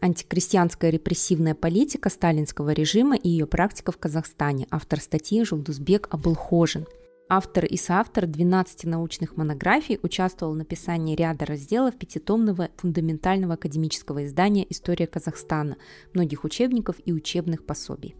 Антикрестьянская 0.00 0.90
репрессивная 0.90 1.54
политика 1.54 2.10
сталинского 2.10 2.70
режима 2.70 3.16
и 3.16 3.28
ее 3.28 3.46
практика 3.46 3.90
в 3.90 3.98
Казахстане». 3.98 4.68
Автор 4.70 5.00
статьи 5.00 5.42
Жулдузбек 5.42 6.08
Абылхожин– 6.12 6.86
Автор 7.28 7.64
и 7.64 7.76
соавтор 7.76 8.26
12 8.26 8.84
научных 8.84 9.36
монографий 9.36 9.98
участвовал 10.00 10.52
в 10.52 10.56
написании 10.56 11.16
ряда 11.16 11.44
разделов 11.44 11.98
пятитомного 11.98 12.68
фундаментального 12.76 13.54
академического 13.54 14.24
издания 14.24 14.64
«История 14.70 15.08
Казахстана», 15.08 15.76
многих 16.14 16.44
учебников 16.44 16.96
и 17.04 17.12
учебных 17.12 17.66
пособий. 17.66 18.14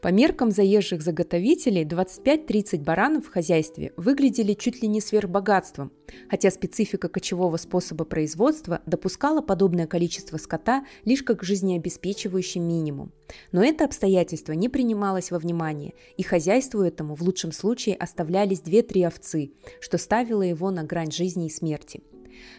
По 0.00 0.08
меркам 0.12 0.52
заезжих 0.52 1.02
заготовителей 1.02 1.84
25-30 1.84 2.84
баранов 2.84 3.26
в 3.26 3.32
хозяйстве 3.32 3.92
выглядели 3.96 4.54
чуть 4.54 4.80
ли 4.80 4.86
не 4.86 5.00
сверхбогатством, 5.00 5.90
хотя 6.30 6.52
специфика 6.52 7.08
кочевого 7.08 7.56
способа 7.56 8.04
производства 8.04 8.80
допускала 8.86 9.40
подобное 9.40 9.88
количество 9.88 10.36
скота 10.36 10.84
лишь 11.04 11.24
как 11.24 11.42
жизнеобеспечивающий 11.42 12.60
минимум. 12.60 13.10
Но 13.50 13.64
это 13.64 13.84
обстоятельство 13.84 14.52
не 14.52 14.68
принималось 14.68 15.32
во 15.32 15.40
внимание, 15.40 15.94
и 16.16 16.22
хозяйству 16.22 16.82
этому 16.82 17.16
в 17.16 17.22
лучшем 17.22 17.50
случае 17.50 17.96
оставлялись 17.96 18.60
2-3 18.60 19.04
овцы, 19.04 19.50
что 19.80 19.98
ставило 19.98 20.42
его 20.42 20.70
на 20.70 20.84
грань 20.84 21.10
жизни 21.10 21.46
и 21.46 21.50
смерти– 21.50 22.02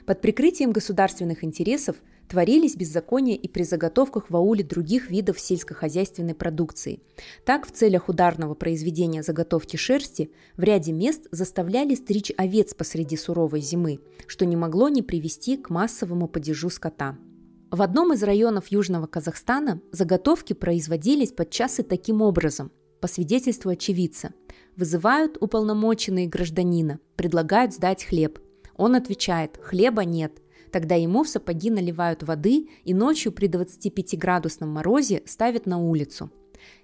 Под 0.05 0.21
прикрытием 0.21 0.71
государственных 0.71 1.43
интересов 1.43 1.95
творились 2.29 2.75
беззакония 2.75 3.35
и 3.35 3.47
при 3.47 3.63
заготовках 3.63 4.29
в 4.29 4.35
ауле 4.35 4.63
других 4.63 5.09
видов 5.09 5.39
сельскохозяйственной 5.39 6.35
продукции. 6.35 7.01
Так, 7.43 7.67
в 7.67 7.71
целях 7.71 8.07
ударного 8.07 8.53
произведения 8.53 9.23
заготовки 9.23 9.75
шерсти 9.75 10.31
в 10.55 10.63
ряде 10.63 10.93
мест 10.93 11.27
заставляли 11.31 11.95
стричь 11.95 12.31
овец 12.37 12.73
посреди 12.73 13.17
суровой 13.17 13.61
зимы, 13.61 13.99
что 14.27 14.45
не 14.45 14.55
могло 14.55 14.89
не 14.89 15.01
привести 15.01 15.57
к 15.57 15.69
массовому 15.69 16.27
падежу 16.27 16.69
скота. 16.69 17.17
В 17.71 17.81
одном 17.81 18.13
из 18.13 18.23
районов 18.23 18.67
Южного 18.67 19.07
Казахстана 19.07 19.81
заготовки 19.91 20.53
производились 20.53 21.31
подчас 21.31 21.79
и 21.79 21.83
таким 21.83 22.21
образом, 22.21 22.71
по 23.01 23.07
свидетельству 23.07 23.71
очевидца. 23.71 24.33
Вызывают 24.75 25.37
уполномоченные 25.39 26.27
гражданина, 26.27 26.99
предлагают 27.15 27.73
сдать 27.73 28.03
хлеб. 28.03 28.39
Он 28.75 28.95
отвечает 28.95 29.59
«хлеба 29.61 30.03
нет», 30.05 30.41
Тогда 30.71 30.95
ему 30.95 31.23
в 31.23 31.29
сапоги 31.29 31.69
наливают 31.69 32.23
воды 32.23 32.69
и 32.83 32.93
ночью 32.93 33.31
при 33.31 33.47
25-градусном 33.47 34.67
морозе 34.67 35.23
ставят 35.25 35.65
на 35.65 35.79
улицу. 35.79 36.29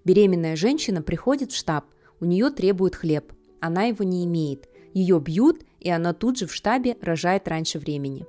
Беременная 0.04 0.56
женщина 0.56 1.02
приходит 1.02 1.52
в 1.52 1.56
штаб, 1.56 1.86
у 2.20 2.26
нее 2.26 2.50
требуют 2.50 2.96
хлеб, 2.96 3.34
она 3.60 3.84
его 3.84 4.04
не 4.04 4.26
имеет. 4.26 4.70
Ее 4.94 5.20
бьют, 5.20 5.66
и 5.80 5.90
она 5.90 6.14
тут 6.14 6.38
же 6.38 6.48
в 6.48 6.54
штабе 6.54 6.96
рожает 7.02 7.48
раньше 7.48 7.80
времени. 7.80 8.26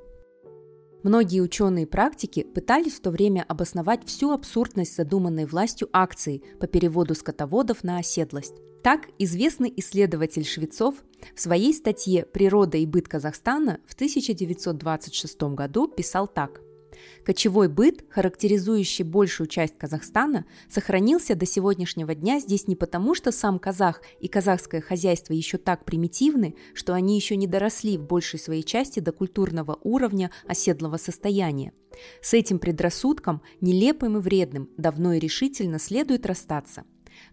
Многие 1.03 1.41
ученые 1.41 1.87
практики 1.87 2.43
пытались 2.43 2.95
в 2.95 3.01
то 3.01 3.11
время 3.11 3.45
обосновать 3.47 4.05
всю 4.07 4.33
абсурдность 4.33 4.97
задуманной 4.97 5.47
властью 5.47 5.89
акции 5.93 6.43
по 6.59 6.67
переводу 6.67 7.15
скотоводов 7.15 7.85
на 7.85 7.99
оседлость. 7.99 8.57
Так, 8.87 9.09
известный 9.19 9.75
исследователь 9.79 10.45
Швецов 10.45 10.95
в 11.35 11.41
своей 11.41 11.75
статье 11.75 12.25
«Природа 12.25 12.79
и 12.79 12.87
быт 12.87 13.09
Казахстана» 13.09 13.81
в 13.85 13.95
1926 13.95 15.43
году 15.57 15.89
писал 15.89 16.29
так. 16.29 16.61
Кочевой 17.25 17.69
быт, 17.69 18.05
характеризующий 18.09 19.05
большую 19.05 19.49
часть 19.49 19.77
Казахстана, 19.77 20.47
сохранился 20.71 21.35
до 21.35 21.47
сегодняшнего 21.47 22.15
дня 22.15 22.39
здесь 22.39 22.69
не 22.69 22.77
потому, 22.77 23.17
что 23.17 23.33
сам 23.33 23.59
казах 23.59 24.03
и 24.21 24.29
казахское 24.29 24.81
хозяйство 24.81 25.33
еще 25.33 25.59
так 25.59 25.85
примитивны, 25.85 26.55
что 26.73 26.95
они 26.95 27.17
еще 27.17 27.35
не 27.35 27.49
доросли 27.49 27.99
в 27.99 28.07
большей 28.07 28.39
своей 28.39 28.63
части 28.63 29.01
до 29.01 29.11
культурного 29.11 29.81
уровня 29.83 30.31
оседлого 30.47 30.97
состояния. 30.97 31.73
С 32.23 32.35
этим 32.35 32.61
предрассудком, 32.61 33.43
нелепым 33.61 34.19
и 34.19 34.21
вредным, 34.21 34.71
давно 34.77 35.15
и 35.15 35.19
решительно 35.19 35.81
следует 35.81 36.25
расстаться. 36.25 36.85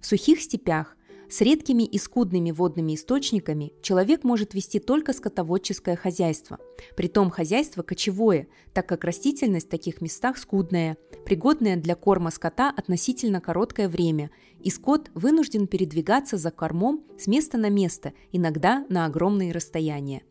В 0.01 0.07
сухих 0.07 0.41
степях, 0.41 0.97
с 1.33 1.41
редкими 1.41 1.81
и 1.81 1.97
скудными 1.97 2.51
водными 2.51 2.93
источниками 2.93 3.73
человек 3.81 4.23
может 4.23 4.53
вести 4.53 4.77
только 4.77 5.13
скотоводческое 5.13 5.95
хозяйство. 5.95 6.59
Притом 6.95 7.31
хозяйство 7.31 7.81
кочевое, 7.81 8.47
так 8.71 8.87
как 8.87 9.03
растительность 9.03 9.65
в 9.65 9.71
таких 9.71 9.99
местах 9.99 10.37
скудная, 10.37 10.95
пригодная 11.25 11.75
для 11.75 11.95
корма 11.95 12.29
скота 12.29 12.69
относительно 12.69 13.41
короткое 13.41 13.89
время, 13.89 14.29
и 14.59 14.69
скот 14.69 15.09
вынужден 15.15 15.65
передвигаться 15.65 16.37
за 16.37 16.51
кормом 16.51 17.03
с 17.17 17.25
места 17.25 17.57
на 17.57 17.71
место, 17.71 18.13
иногда 18.31 18.85
на 18.89 19.07
огромные 19.07 19.53
расстояния. 19.53 20.21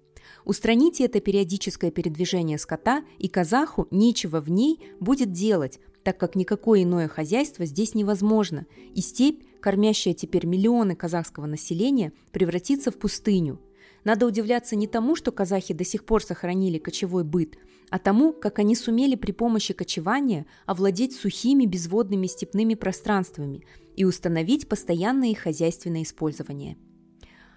Устраните 0.45 1.07
это 1.07 1.19
периодическое 1.19 1.91
передвижение 1.91 2.59
скота, 2.59 3.03
и 3.19 3.27
казаху 3.27 3.89
нечего 3.91 4.41
в 4.41 4.49
ней 4.49 4.79
будет 5.01 5.33
делать, 5.33 5.81
так 6.05 6.17
как 6.17 6.37
никакое 6.37 6.85
иное 6.85 7.09
хозяйство 7.09 7.67
здесь 7.67 7.97
невозможно, 7.97 8.67
и 8.95 9.01
степь 9.01 9.43
кормящая 9.63 10.13
теперь 10.13 10.45
миллионы 10.45 10.95
казахского 10.95 11.47
населения, 11.47 12.13
превратится 12.33 12.91
в 12.91 12.99
пустыню. 12.99 13.61
Надо 14.05 14.27
удивляться 14.27 14.75
не 14.77 14.89
тому, 14.89 15.15
что 15.15 15.31
казахи 15.31 15.73
до 15.73 15.85
сих 15.85 16.05
пор 16.05 16.23
сохранили 16.23 16.79
кочевой 16.79 17.23
быт, 17.25 17.57
а 17.89 17.99
тому, 17.99 18.33
как 18.33 18.59
они 18.59 18.75
сумели 18.75 19.15
при 19.15 19.31
помощи 19.31 19.73
кочевания 19.73 20.45
овладеть 20.67 21.15
сухими 21.15 21.65
безводными 21.65 22.27
степными 22.27 22.75
пространствами 22.75 23.65
и 23.97 24.05
установить 24.05 24.69
постоянное 24.69 25.35
хозяйственное 25.35 26.03
использование. 26.03 26.77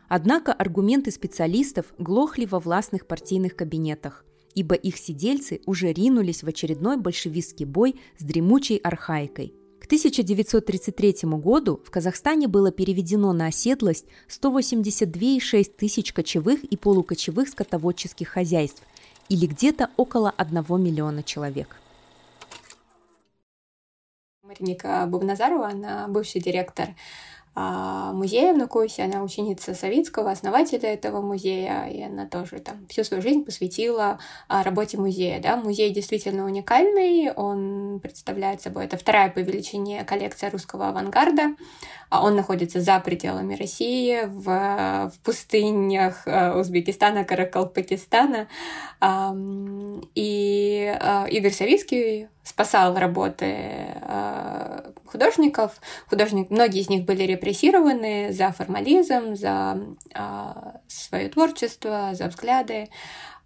Однако 0.08 0.54
аргументы 0.54 1.10
специалистов 1.10 1.96
глохли 1.98 2.46
во 2.46 2.60
властных 2.60 3.08
партийных 3.08 3.56
кабинетах, 3.56 4.24
ибо 4.54 4.76
их 4.76 4.98
сидельцы 4.98 5.62
уже 5.66 5.92
ринулись 5.92 6.44
в 6.44 6.48
очередной 6.48 6.98
большевистский 6.98 7.66
бой 7.66 8.00
с 8.20 8.24
дремучей 8.24 8.78
архаикой– 8.78 9.56
к 9.86 9.88
1933 9.88 11.18
году 11.24 11.80
в 11.86 11.92
Казахстане 11.92 12.48
было 12.48 12.72
переведено 12.72 13.34
на 13.34 13.46
оседлость 13.46 14.06
182,6 14.30 15.64
тысяч 15.78 16.12
кочевых 16.12 16.64
и 16.64 16.76
полукочевых 16.76 17.48
скотоводческих 17.50 18.28
хозяйств, 18.28 18.82
или 19.30 19.46
где-то 19.46 19.92
около 19.96 20.34
1 20.38 20.66
миллиона 20.82 21.22
человек. 21.22 21.78
Мариника 24.42 25.06
Бубназарова, 25.08 25.68
она 25.68 26.08
бывший 26.08 26.42
директор 26.42 26.96
а, 27.58 28.12
музея 28.12 28.54
в 28.54 28.58
Нукусе. 28.58 29.04
Она 29.04 29.24
ученица 29.24 29.74
Савицкого, 29.74 30.30
основателя 30.30 30.94
этого 30.94 31.22
музея, 31.22 31.86
и 31.86 32.02
она 32.02 32.26
тоже 32.26 32.60
там 32.60 32.86
всю 32.88 33.06
свою 33.06 33.24
жизнь 33.24 33.46
посвятила 33.46 34.20
а, 34.50 34.62
работе 34.62 34.98
музея. 34.98 35.40
Да? 35.42 35.56
Музей 35.56 35.94
действительно 35.94 36.46
уникальный, 36.46 37.32
он 37.32 38.02
представляет 38.02 38.62
собой, 38.62 38.86
это 38.86 38.98
вторая 38.98 39.30
по 39.30 39.40
величине 39.40 40.04
коллекция 40.04 40.52
русского 40.52 40.90
авангарда. 40.90 41.56
А 42.10 42.24
он 42.24 42.36
находится 42.36 42.82
за 42.82 43.00
пределами 43.00 43.56
России, 43.56 44.26
в, 44.26 45.12
в 45.12 45.20
пустынях 45.24 46.28
Узбекистана, 46.28 47.24
Каракалпакистана. 47.24 48.48
И 50.14 50.98
Игорь 51.32 51.52
Савицкий 51.52 52.28
спасал 52.44 52.96
работы 52.96 53.88
художников. 55.16 55.80
Художник, 56.10 56.50
многие 56.50 56.82
из 56.82 56.90
них 56.90 57.06
были 57.06 57.24
репрессированы 57.24 58.34
за 58.34 58.52
формализм, 58.52 59.36
за 59.36 59.80
свое 60.88 61.30
творчество, 61.30 62.10
за 62.14 62.28
взгляды. 62.28 62.90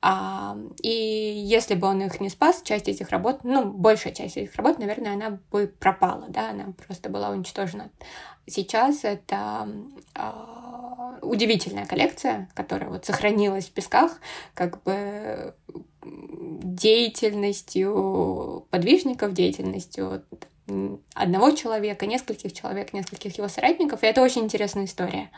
А, 0.01 0.57
и 0.81 0.89
если 0.89 1.75
бы 1.75 1.87
он 1.87 2.01
их 2.01 2.21
не 2.21 2.29
спас, 2.29 2.61
часть 2.63 2.87
этих 2.87 3.09
работ, 3.09 3.43
ну, 3.43 3.65
большая 3.65 4.13
часть 4.13 4.37
этих 4.37 4.55
работ, 4.55 4.79
наверное, 4.79 5.13
она 5.13 5.39
бы 5.51 5.67
пропала, 5.67 6.25
да, 6.29 6.51
она 6.51 6.73
просто 6.87 7.09
была 7.09 7.29
уничтожена. 7.29 7.89
Сейчас 8.47 9.03
это 9.03 9.67
а, 10.15 11.19
удивительная 11.21 11.85
коллекция, 11.85 12.47
которая 12.53 12.89
вот 12.89 13.05
сохранилась 13.05 13.65
в 13.65 13.73
песках, 13.73 14.21
как 14.53 14.81
бы 14.83 15.53
деятельностью 16.01 18.65
подвижников, 18.69 19.33
деятельностью 19.33 20.23
одного 21.13 21.51
человека, 21.51 22.05
нескольких 22.05 22.53
человек, 22.53 22.93
нескольких 22.93 23.37
его 23.37 23.47
соратников, 23.47 24.03
и 24.03 24.07
это 24.07 24.21
очень 24.21 24.43
интересная 24.43 24.85
история. 24.85 25.29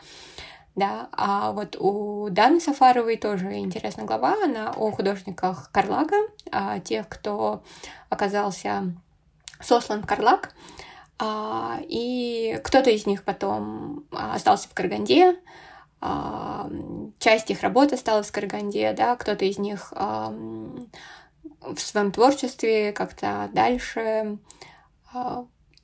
Да, 0.74 1.08
а 1.12 1.52
вот 1.52 1.76
у 1.78 2.28
Даны 2.30 2.58
Сафаровой 2.58 3.18
тоже 3.18 3.58
интересная 3.58 4.06
глава, 4.06 4.36
она 4.42 4.70
о 4.70 4.90
художниках 4.90 5.70
Карлага, 5.70 6.16
о 6.50 6.80
тех, 6.80 7.08
кто 7.08 7.62
оказался 8.08 8.94
сослан 9.60 10.02
в 10.02 10.06
Карлаг, 10.06 10.54
а, 11.18 11.78
и 11.82 12.58
кто-то 12.64 12.90
из 12.90 13.06
них 13.06 13.22
потом 13.24 14.04
остался 14.10 14.68
в 14.68 14.74
Караганде, 14.74 15.36
а, 16.00 16.68
часть 17.18 17.50
их 17.50 17.60
работы 17.60 17.94
осталась 17.94 18.28
в 18.28 18.32
Караганде, 18.32 18.92
да, 18.92 19.14
кто-то 19.14 19.44
из 19.44 19.58
них 19.58 19.92
а, 19.94 20.32
в 21.60 21.78
своем 21.78 22.10
творчестве 22.10 22.92
как-то 22.92 23.48
дальше 23.52 24.38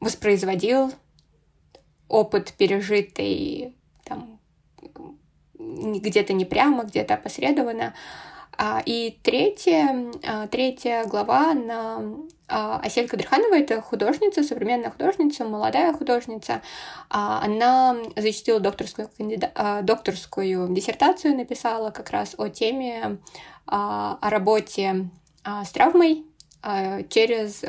воспроизводил 0.01 0.93
опыт, 2.09 2.53
пережитый 2.57 3.75
там, 4.05 4.41
где-то 5.55 6.33
не 6.33 6.45
прямо, 6.45 6.85
где-то 6.85 7.14
опосредованно. 7.14 7.95
А, 8.61 8.83
и 8.85 9.17
третья, 9.23 10.11
а, 10.27 10.49
третья 10.49 11.05
глава 11.05 11.55
на 11.55 12.03
а, 12.49 12.81
Асель 12.83 13.09
Кадрханова— 13.09 13.55
это 13.57 13.81
художница, 13.81 14.43
современная 14.43 14.91
художница, 14.91 15.45
молодая 15.45 15.93
художница. 15.93 16.62
Она 17.09 17.97
защитила 18.17 18.59
докторскую, 18.59 19.09
докторскую 19.83 20.75
диссертацию, 20.75 21.37
написала 21.37 21.91
как 21.91 22.11
раз 22.11 22.35
о 22.37 22.49
теме, 22.49 23.19
о 23.67 24.19
работе 24.29 25.09
с 25.45 25.71
травмой 25.71 26.25
через 27.11 27.62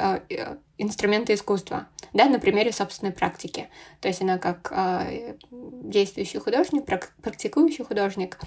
инструменты 0.79 1.33
искусства, 1.33 1.87
да, 2.13 2.25
на 2.25 2.39
примере 2.39 2.71
собственной 2.71 3.11
практики. 3.11 3.69
То 4.01 4.07
есть 4.07 4.21
она 4.21 4.37
как 4.37 4.71
э, 4.71 5.35
действующий 5.51 6.39
художник, 6.39 6.85
практикующий 7.21 7.83
художник 7.83 8.39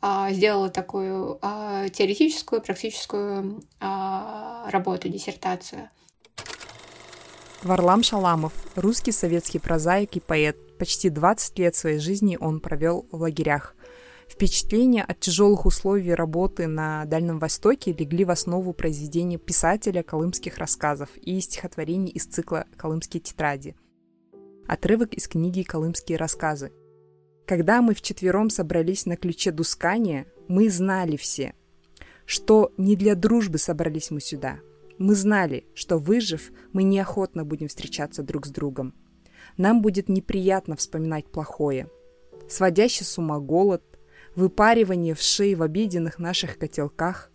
э, 0.00 0.28
сделала 0.30 0.68
такую 0.68 1.38
э, 1.42 1.88
теоретическую, 1.92 2.60
практическую 2.60 3.64
э, 3.80 4.70
работу, 4.70 5.08
диссертацию. 5.08 5.90
Варлам 7.62 8.02
Шаламов, 8.02 8.52
русский 8.74 9.12
советский 9.12 9.58
прозаик 9.58 10.16
и 10.16 10.20
поэт. 10.20 10.56
Почти 10.78 11.10
20 11.10 11.58
лет 11.60 11.76
своей 11.76 11.98
жизни 11.98 12.36
он 12.40 12.60
провел 12.60 13.06
в 13.12 13.22
лагерях. 13.22 13.74
Впечатления 14.32 15.04
от 15.04 15.20
тяжелых 15.20 15.66
условий 15.66 16.14
работы 16.14 16.66
на 16.66 17.04
Дальнем 17.04 17.38
Востоке 17.38 17.92
легли 17.92 18.24
в 18.24 18.30
основу 18.30 18.72
произведения 18.72 19.36
писателя 19.36 20.02
колымских 20.02 20.56
рассказов 20.56 21.10
и 21.18 21.38
стихотворений 21.38 22.10
из 22.10 22.24
цикла 22.24 22.64
«Колымские 22.78 23.20
тетради». 23.20 23.76
Отрывок 24.66 25.12
из 25.12 25.28
книги 25.28 25.62
«Колымские 25.62 26.16
рассказы». 26.16 26.72
Когда 27.46 27.82
мы 27.82 27.94
вчетвером 27.94 28.48
собрались 28.48 29.04
на 29.04 29.16
ключе 29.16 29.52
Дускания, 29.52 30.26
мы 30.48 30.70
знали 30.70 31.18
все, 31.18 31.54
что 32.24 32.72
не 32.78 32.96
для 32.96 33.14
дружбы 33.14 33.58
собрались 33.58 34.10
мы 34.10 34.22
сюда. 34.22 34.60
Мы 34.96 35.14
знали, 35.14 35.66
что 35.74 35.98
выжив, 35.98 36.52
мы 36.72 36.84
неохотно 36.84 37.44
будем 37.44 37.68
встречаться 37.68 38.22
друг 38.22 38.46
с 38.46 38.50
другом. 38.50 38.94
Нам 39.58 39.82
будет 39.82 40.08
неприятно 40.08 40.74
вспоминать 40.74 41.30
плохое. 41.30 41.90
Сводящий 42.48 43.04
с 43.04 43.18
ума 43.18 43.38
голод, 43.38 43.82
выпаривание 44.34 45.14
в 45.14 45.20
шее 45.20 45.56
в 45.56 45.62
обеденных 45.62 46.18
наших 46.18 46.58
котелках, 46.58 47.30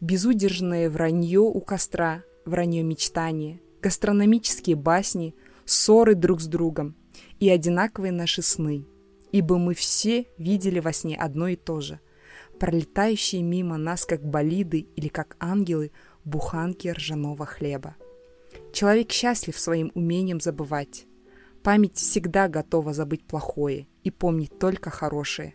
безудержное 0.00 0.90
вранье 0.90 1.40
у 1.40 1.60
костра, 1.60 2.22
вранье 2.44 2.82
мечтания, 2.82 3.60
гастрономические 3.82 4.76
басни, 4.76 5.34
ссоры 5.64 6.14
друг 6.14 6.40
с 6.40 6.46
другом 6.46 6.96
и 7.38 7.48
одинаковые 7.48 8.12
наши 8.12 8.42
сны, 8.42 8.86
ибо 9.32 9.58
мы 9.58 9.74
все 9.74 10.26
видели 10.38 10.80
во 10.80 10.92
сне 10.92 11.16
одно 11.16 11.48
и 11.48 11.56
то 11.56 11.80
же, 11.80 12.00
пролетающие 12.58 13.42
мимо 13.42 13.78
нас 13.78 14.04
как 14.04 14.22
болиды 14.24 14.86
или 14.96 15.08
как 15.08 15.36
ангелы 15.38 15.92
буханки 16.24 16.88
ржаного 16.88 17.46
хлеба. 17.46 17.96
Человек 18.72 19.12
счастлив 19.12 19.58
своим 19.58 19.90
умением 19.94 20.40
забывать. 20.40 21.06
Память 21.62 21.96
всегда 21.96 22.48
готова 22.48 22.92
забыть 22.92 23.26
плохое 23.26 23.86
и 24.02 24.10
помнить 24.10 24.58
только 24.58 24.90
хорошее. 24.90 25.54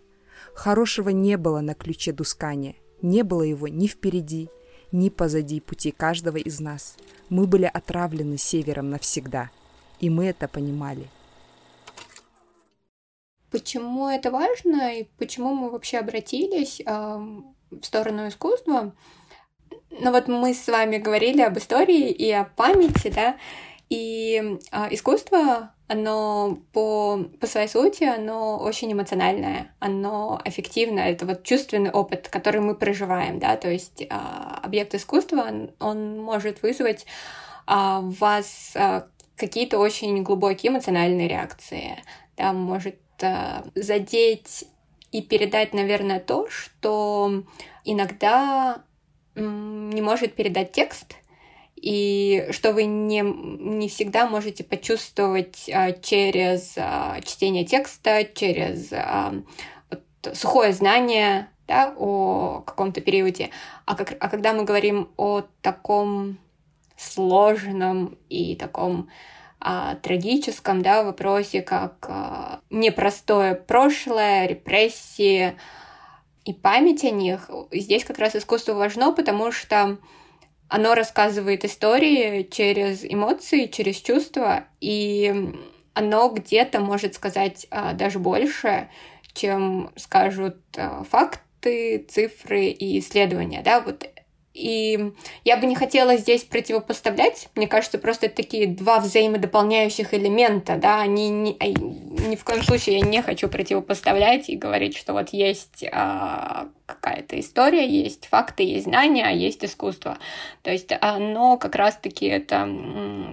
Хорошего 0.56 1.10
не 1.10 1.38
было 1.38 1.60
на 1.60 1.76
ключе 1.76 2.14
Дускания, 2.14 2.76
не 3.02 3.24
было 3.24 3.44
его 3.44 3.68
ни 3.68 3.88
впереди, 3.88 4.50
ни 4.92 5.10
позади 5.10 5.60
пути 5.60 5.92
каждого 5.92 6.38
из 6.38 6.62
нас. 6.62 6.96
Мы 7.30 7.46
были 7.46 7.66
отравлены 7.66 8.38
севером 8.38 8.90
навсегда, 8.90 9.52
и 10.00 10.10
мы 10.10 10.28
это 10.28 10.48
понимали. 10.48 11.10
Почему 13.52 14.08
это 14.08 14.32
важно 14.32 14.98
и 14.98 15.08
почему 15.18 15.54
мы 15.54 15.70
вообще 15.70 15.98
обратились 15.98 16.80
э, 16.80 16.86
в 16.86 17.84
сторону 17.84 18.30
искусства? 18.30 18.94
Ну 19.92 20.12
вот 20.12 20.30
мы 20.30 20.54
с 20.54 20.68
вами 20.68 20.98
говорили 20.98 21.42
об 21.42 21.58
истории 21.58 22.10
и 22.10 22.32
о 22.32 22.46
памяти, 22.46 23.12
да, 23.14 23.38
и 23.90 24.58
э, 24.72 24.94
искусство 24.94 25.75
оно 25.88 26.58
по, 26.74 27.20
по 27.40 27.48
своей 27.48 27.68
сути, 27.68 28.04
оно 28.04 28.58
очень 28.58 28.92
эмоциональное, 28.92 29.74
оно 29.80 30.42
аффективное, 30.44 31.12
это 31.12 31.26
вот 31.26 31.44
чувственный 31.44 31.92
опыт, 31.92 32.28
который 32.30 32.62
мы 32.62 32.76
проживаем, 32.76 33.40
да, 33.40 33.56
то 33.56 33.70
есть 33.70 34.02
э, 34.02 34.08
объект 34.10 34.96
искусства, 34.96 35.46
он, 35.48 35.72
он 35.80 36.20
может 36.20 36.64
вызвать 36.64 37.06
э, 37.68 37.74
в 37.74 38.16
вас 38.20 38.72
э, 38.74 39.04
какие-то 39.36 39.78
очень 39.78 40.24
глубокие 40.24 40.72
эмоциональные 40.72 41.28
реакции, 41.28 41.98
да, 42.36 42.52
может 42.52 42.98
э, 43.22 43.62
задеть 43.76 44.66
и 45.12 45.22
передать, 45.22 45.74
наверное, 45.74 46.20
то, 46.20 46.50
что 46.50 47.44
иногда 47.84 48.84
не 49.36 50.02
может 50.02 50.34
передать 50.34 50.72
текст, 50.72 51.16
и 51.86 52.48
что 52.50 52.74
вы 52.74 52.86
не, 52.86 53.22
не 53.22 53.88
всегда 53.90 54.28
можете 54.28 54.64
почувствовать 54.64 55.70
а, 55.72 55.92
через 55.92 56.74
а, 56.78 57.22
чтение 57.22 57.64
текста, 57.64 58.24
через 58.26 58.92
а, 58.92 59.36
вот, 59.92 60.36
сухое 60.36 60.74
знание 60.74 61.48
да, 61.68 61.94
о 61.96 62.64
каком-то 62.66 63.02
периоде. 63.02 63.52
А, 63.86 63.96
как, 63.96 64.18
а 64.20 64.30
когда 64.30 64.54
мы 64.54 64.64
говорим 64.64 65.10
о 65.16 65.44
таком 65.62 66.40
сложном 66.98 68.18
и 68.30 68.56
таком 68.56 69.08
а, 69.60 69.94
трагическом 69.98 70.82
да, 70.82 71.04
вопросе, 71.04 71.62
как 71.62 72.04
а, 72.10 72.62
непростое 72.72 73.54
прошлое, 73.54 74.48
репрессии 74.48 75.56
и 76.46 76.54
память 76.54 77.04
о 77.04 77.12
них, 77.12 77.48
здесь 77.72 78.06
как 78.06 78.18
раз 78.18 78.36
искусство 78.36 78.74
важно, 78.74 79.12
потому 79.12 79.52
что 79.52 80.00
оно 80.68 80.96
рассказывает 80.96 81.66
истории 81.66 82.44
через 82.44 83.04
эмоции, 83.04 83.68
через 83.68 83.98
чувства, 83.98 84.66
и 84.82 85.54
оно 85.94 86.30
где-то 86.30 86.80
может 86.80 87.16
сказать 87.16 87.68
а, 87.72 87.94
даже 87.94 88.20
больше, 88.20 88.90
чем 89.34 89.92
скажут 89.96 90.58
а, 90.78 91.04
факты, 91.04 92.06
цифры 92.10 92.66
и 92.66 93.00
исследования, 93.00 93.62
да, 93.64 93.80
вот 93.80 94.08
и 94.56 95.12
я 95.44 95.58
бы 95.58 95.68
не 95.68 95.76
хотела 95.76 96.16
здесь 96.16 96.44
противопоставлять. 96.44 97.50
Мне 97.56 97.68
кажется, 97.68 97.98
просто 97.98 98.28
это 98.28 98.38
такие 98.38 98.68
два 98.68 99.00
взаимодополняющих 99.00 100.14
элемента, 100.14 100.78
да, 100.78 101.02
они 101.02 101.30
ни, 101.30 101.58
ни 102.28 102.36
в 102.36 102.44
коем 102.46 102.64
случае 102.64 103.00
я 103.00 103.06
не 103.06 103.22
хочу 103.22 103.50
противопоставлять 103.50 104.50
и 104.50 104.56
говорить, 104.56 104.96
что 104.98 105.14
вот 105.14 105.30
есть 105.30 105.84
а, 105.92 106.70
какая-то 106.86 107.40
история, 107.40 107.88
есть 107.88 108.28
факты, 108.28 108.64
есть 108.64 108.86
знания, 108.86 109.26
а 109.26 109.32
есть 109.32 109.64
искусство. 109.66 110.18
То 110.64 110.72
есть 110.72 110.92
оно 111.02 111.58
как 111.58 111.76
раз-таки 111.76 112.26
это 112.26 112.70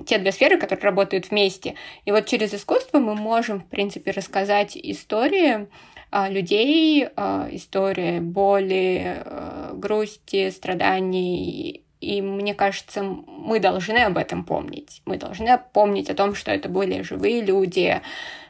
те 0.07 0.19
две 0.19 0.33
сферы, 0.33 0.59
которые 0.59 0.85
работают 0.87 1.31
вместе. 1.31 1.77
И 2.05 2.11
вот 2.11 2.27
через 2.27 2.53
искусство 2.53 2.99
мы 2.99 3.15
можем, 3.15 3.61
в 3.61 3.67
принципе, 3.67 4.11
рассказать 4.11 4.77
истории, 4.77 5.55
а, 5.55 5.69
людей, 6.13 7.09
а, 7.17 7.49
история 7.51 8.21
боли, 8.21 9.23
а, 9.25 9.73
грусти, 9.75 10.51
страданий. 10.51 11.85
И 12.01 12.21
мне 12.21 12.55
кажется, 12.55 13.03
мы 13.03 13.61
должны 13.61 13.99
об 13.99 14.19
этом 14.19 14.45
помнить. 14.45 15.01
Мы 15.07 15.17
должны 15.17 15.59
помнить 15.73 16.11
о 16.11 16.15
том, 16.15 16.35
что 16.35 16.51
это 16.51 16.69
были 16.69 17.01
живые 17.03 17.41
люди, 17.41 18.03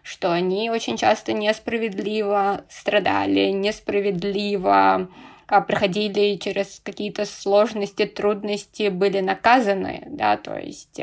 что 0.03 0.33
они 0.33 0.70
очень 0.70 0.96
часто 0.96 1.33
несправедливо 1.33 2.64
страдали, 2.68 3.51
несправедливо 3.51 5.09
проходили 5.46 6.37
через 6.37 6.81
какие-то 6.83 7.27
сложности, 7.27 8.07
трудности, 8.07 8.88
были 8.88 9.20
наказаны, 9.20 10.03
да, 10.07 10.38
то 10.38 10.57
есть 10.57 10.98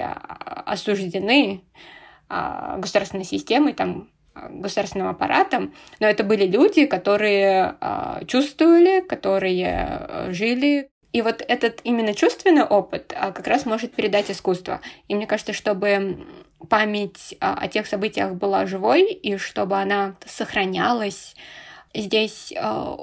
осуждены 0.66 1.62
государственной 2.28 3.26
системой, 3.26 3.74
там 3.74 4.10
государственным 4.34 5.08
аппаратом, 5.08 5.74
но 6.00 6.08
это 6.08 6.24
были 6.24 6.46
люди, 6.46 6.86
которые 6.86 7.76
э, 7.80 8.26
чувствовали, 8.26 9.02
которые 9.02 9.98
э, 10.08 10.32
жили. 10.32 10.90
И 11.12 11.22
вот 11.22 11.44
этот 11.48 11.82
именно 11.84 12.14
чувственный 12.14 12.64
опыт 12.64 13.14
э, 13.14 13.32
как 13.32 13.48
раз 13.48 13.66
может 13.66 13.94
передать 13.94 14.32
искусство. 14.32 14.82
И 15.08 15.16
мне 15.16 15.28
кажется, 15.28 15.54
чтобы 15.54 16.26
память 16.70 17.34
э, 17.34 17.38
о 17.40 17.68
тех 17.68 17.88
событиях 17.88 18.34
была 18.34 18.66
живой 18.66 19.12
и 19.12 19.38
чтобы 19.38 19.78
она 19.78 20.16
сохранялась, 20.26 21.36
здесь 21.94 22.54
э, 22.56 22.96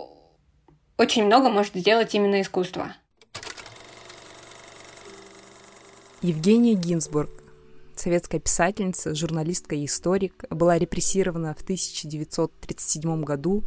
очень 0.96 1.26
много 1.26 1.50
может 1.50 1.74
сделать 1.74 2.14
именно 2.14 2.40
искусство. 2.40 2.94
Евгения 6.22 6.74
Гинзбург 6.74 7.30
советская 8.00 8.40
писательница, 8.40 9.14
журналистка 9.14 9.74
и 9.74 9.86
историк, 9.86 10.44
была 10.50 10.78
репрессирована 10.78 11.54
в 11.54 11.62
1937 11.62 13.22
году, 13.24 13.64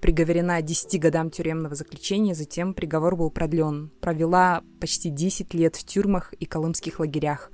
приговорена 0.00 0.60
10 0.62 1.00
годам 1.00 1.30
тюремного 1.30 1.74
заключения, 1.76 2.34
затем 2.34 2.74
приговор 2.74 3.16
был 3.16 3.30
продлен. 3.30 3.90
Провела 4.00 4.62
почти 4.80 5.10
10 5.10 5.54
лет 5.54 5.76
в 5.76 5.84
тюрьмах 5.84 6.32
и 6.34 6.44
колымских 6.44 6.98
лагерях, 6.98 7.52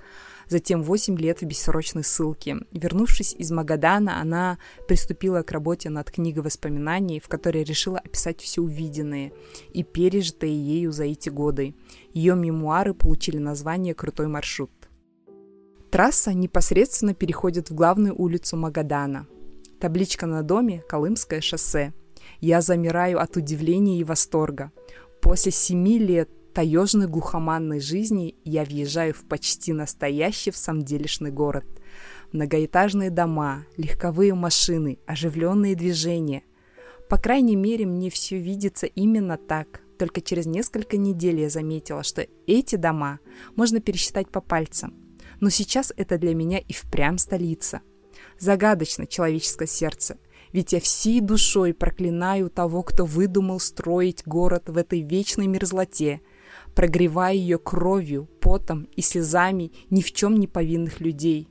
затем 0.49 0.83
8 0.83 1.19
лет 1.19 1.43
в 1.43 1.45
бессрочной 1.45 2.05
ссылке. 2.05 2.57
Вернувшись 2.73 3.35
из 3.35 3.51
Магадана, 3.51 4.19
она 4.21 4.59
приступила 4.89 5.43
к 5.43 5.53
работе 5.53 5.91
над 5.91 6.11
книгой 6.11 6.43
воспоминаний, 6.43 7.21
в 7.21 7.29
которой 7.29 7.65
решила 7.65 7.99
описать 7.99 8.41
все 8.41 8.63
увиденное 8.63 9.31
и 9.75 9.83
пережитое 9.83 10.51
ею 10.51 10.91
за 10.91 11.05
эти 11.05 11.29
годы. 11.29 11.75
Ее 12.15 12.35
мемуары 12.35 12.95
получили 12.95 13.37
название 13.37 13.95
«Крутой 13.95 14.29
маршрут». 14.29 14.71
Трасса 15.91 16.35
непосредственно 16.35 17.15
переходит 17.15 17.71
в 17.71 17.75
главную 17.75 18.15
улицу 18.15 18.59
Магадана. 18.59 19.27
Табличка 19.81 20.27
на 20.27 20.43
доме– 20.43 20.83
Колымское 20.89 21.41
шоссе. 21.41 21.95
Я 22.41 22.61
замираю 22.61 23.21
от 23.21 23.37
удивления 23.37 23.99
и 23.99 24.05
восторга. 24.05 24.71
После 25.23 25.51
семи 25.51 25.99
лет 25.99 26.29
таежной 26.53 27.07
глухоманной 27.07 27.81
жизни 27.81 28.35
я 28.45 28.65
въезжаю 28.65 29.15
в 29.15 29.25
почти 29.25 29.73
настоящий 29.73 30.51
в 30.51 30.59
самом 30.59 30.83
делешный 30.83 31.31
город. 31.31 31.65
Многоэтажные 32.33 33.11
дома, 33.11 33.65
легковые 33.79 34.35
машины, 34.35 34.99
оживленные 35.07 35.75
движения. 35.75 36.43
По 37.09 37.17
крайней 37.17 37.57
мере, 37.57 37.87
мне 37.87 38.11
все 38.11 38.39
видится 38.39 38.85
именно 38.85 39.39
так. 39.39 39.81
Только 39.99 40.21
через 40.21 40.45
несколько 40.45 40.99
недель 40.99 41.41
я 41.41 41.49
заметила, 41.49 42.03
что 42.03 42.27
эти 42.47 42.77
дома 42.77 43.21
можно 43.57 43.81
пересчитать 43.81 44.29
по 44.29 44.43
пальцам– 44.43 44.93
но 45.41 45.51
сейчас 45.51 45.93
это 45.97 46.19
для 46.19 46.35
меня 46.35 46.59
и 46.59 46.73
впрямь 46.73 47.19
столица. 47.19 47.81
Загадочно 48.39 49.07
человеческое 49.07 49.67
сердце. 49.67 50.19
Ведь 50.53 50.73
я 50.73 50.81
всей 50.81 51.21
душой 51.21 51.75
проклинаю 51.75 52.51
того, 52.51 52.83
кто 52.83 53.05
выдумал 53.05 53.61
строить 53.61 54.23
город 54.25 54.69
в 54.69 54.79
этой 54.79 55.03
вечной 55.03 55.47
мерзлоте, 55.47 56.23
прогревая 56.75 57.35
ее 57.35 57.59
кровью, 57.59 58.29
потом 58.41 58.85
и 58.97 59.03
слезами 59.03 59.73
ни 59.91 60.01
в 60.01 60.13
чем 60.13 60.37
не 60.37 60.47
повинных 60.47 61.01
людей. 61.01 61.49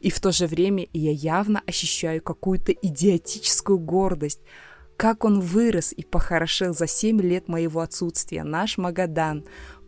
И 0.00 0.10
в 0.10 0.20
то 0.20 0.30
же 0.32 0.46
время 0.46 0.86
я 0.92 1.10
явно 1.10 1.62
ощущаю 1.66 2.22
какую-то 2.22 2.72
идиотическую 2.72 3.78
гордость, 3.78 4.40
как 4.96 5.24
он 5.24 5.40
вырос 5.40 5.92
и 5.92 6.04
похорошел 6.04 6.72
за 6.72 6.86
семь 6.86 7.20
лет 7.20 7.48
моего 7.48 7.80
отсутствия, 7.80 8.44
наш 8.44 8.78
Магадан, 8.78 9.44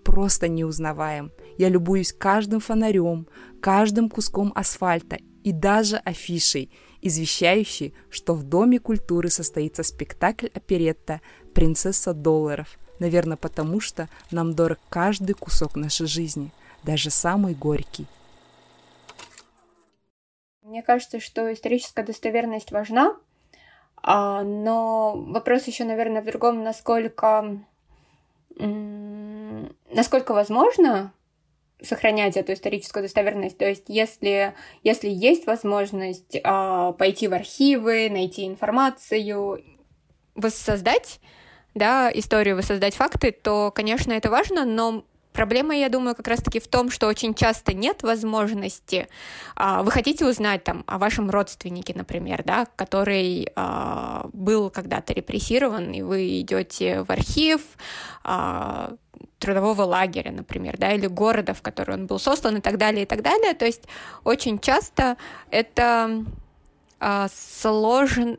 просто 0.09 0.49
неузнаваем. 0.49 1.31
Я 1.59 1.69
любуюсь 1.69 2.15
каждым 2.15 2.61
фонарем, 2.61 3.29
каждым 3.61 4.09
куском 4.09 4.53
асфальта 4.55 5.19
и 5.45 5.53
даже 5.53 5.97
афишей, 5.99 6.73
извещающей, 7.03 7.93
что 8.09 8.33
в 8.33 8.43
Доме 8.43 8.79
культуры 8.79 9.29
состоится 9.29 9.83
спектакль 9.83 10.47
оперетта 10.55 11.21
«Принцесса 11.55 12.15
долларов», 12.15 12.79
наверное, 12.99 13.37
потому 13.37 13.81
что 13.81 14.09
нам 14.31 14.55
дорог 14.55 14.79
каждый 14.89 15.35
кусок 15.35 15.77
нашей 15.77 16.07
жизни, 16.07 16.53
даже 16.85 17.11
самый 17.11 17.53
горький. 17.53 18.07
Мне 20.63 20.83
кажется, 20.83 21.21
что 21.21 21.53
историческая 21.53 22.03
достоверность 22.03 22.73
важна, 22.73 23.15
а, 24.03 24.43
но 24.43 25.13
вопрос 25.15 25.67
еще, 25.67 25.85
наверное, 25.85 26.23
в 26.23 26.25
другом, 26.25 26.63
насколько, 26.63 27.61
насколько 28.59 30.33
возможно 30.33 31.13
сохранять 31.83 32.37
эту 32.37 32.53
историческую 32.53 33.03
достоверность. 33.03 33.57
То 33.57 33.69
есть, 33.69 33.85
если, 33.89 34.55
если 34.83 35.09
есть 35.09 35.47
возможность 35.47 36.35
э, 36.35 36.93
пойти 36.99 37.29
в 37.29 37.35
архивы, 37.35 38.11
найти 38.11 38.47
информацию, 38.47 39.63
воссоздать 40.35 41.21
да, 41.75 42.11
историю, 42.13 42.57
воссоздать 42.57 42.95
факты, 42.95 43.31
то, 43.31 43.71
конечно, 43.73 44.13
это 44.13 44.31
важно, 44.31 44.65
но 44.65 45.05
Проблема, 45.39 45.73
я 45.73 45.89
думаю, 45.89 46.17
как 46.17 46.27
раз-таки 46.27 46.59
в 46.59 46.67
том, 46.67 46.91
что 46.91 47.07
очень 47.07 47.33
часто 47.33 47.73
нет 47.73 48.03
возможности. 48.03 49.07
А, 49.55 49.85
вы 49.85 49.93
хотите 49.93 50.27
узнать 50.27 50.65
там 50.65 50.83
о 50.89 50.99
вашем 50.99 51.31
родственнике, 51.31 51.95
например, 51.95 52.43
да, 52.45 52.67
который 52.75 53.47
а, 53.55 54.29
был 54.33 54.69
когда-то 54.69 55.13
репрессирован, 55.13 55.93
и 55.93 56.03
вы 56.03 56.41
идете 56.41 57.05
в 57.05 57.11
архив 57.13 57.61
а, 58.25 58.95
трудового 59.39 59.83
лагеря, 59.83 60.33
например, 60.33 60.77
да, 60.77 60.91
или 60.91 61.07
города, 61.07 61.55
в 61.55 61.63
который 61.63 61.95
он 61.95 62.09
был 62.09 62.19
сослан, 62.19 62.57
и 62.57 62.61
так 62.61 62.77
далее, 62.77 63.05
и 63.05 63.07
так 63.07 63.23
далее. 63.23 63.55
То 63.55 63.65
есть 63.65 63.85
очень 64.25 64.59
часто 64.59 65.17
это 65.53 66.25
сложно 67.31 68.37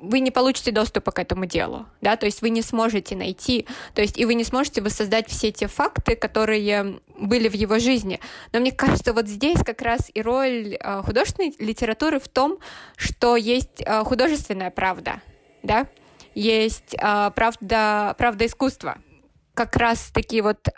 вы 0.00 0.20
не 0.20 0.30
получите 0.30 0.70
доступа 0.70 1.10
к 1.12 1.18
этому 1.18 1.46
делу, 1.46 1.86
да, 2.00 2.16
то 2.16 2.26
есть 2.26 2.42
вы 2.42 2.50
не 2.50 2.62
сможете 2.62 3.16
найти, 3.16 3.66
то 3.94 4.02
есть 4.02 4.18
и 4.18 4.24
вы 4.24 4.34
не 4.34 4.44
сможете 4.44 4.80
воссоздать 4.80 5.28
все 5.28 5.50
те 5.52 5.66
факты, 5.66 6.16
которые 6.16 7.00
были 7.18 7.48
в 7.48 7.54
его 7.54 7.78
жизни. 7.78 8.20
Но 8.52 8.60
мне 8.60 8.72
кажется, 8.72 9.12
вот 9.12 9.28
здесь 9.28 9.58
как 9.64 9.82
раз 9.82 10.10
и 10.12 10.22
роль 10.22 10.76
э, 10.78 11.02
художественной 11.02 11.54
литературы 11.58 12.20
в 12.20 12.28
том, 12.28 12.58
что 12.96 13.36
есть 13.36 13.82
э, 13.84 14.04
художественная 14.04 14.70
правда, 14.70 15.20
да, 15.62 15.88
есть 16.34 16.94
э, 16.94 17.30
правда, 17.34 18.14
правда 18.18 18.46
искусства. 18.46 18.98
Как 19.54 19.76
раз 19.76 20.10
таки 20.12 20.40
вот 20.40 20.68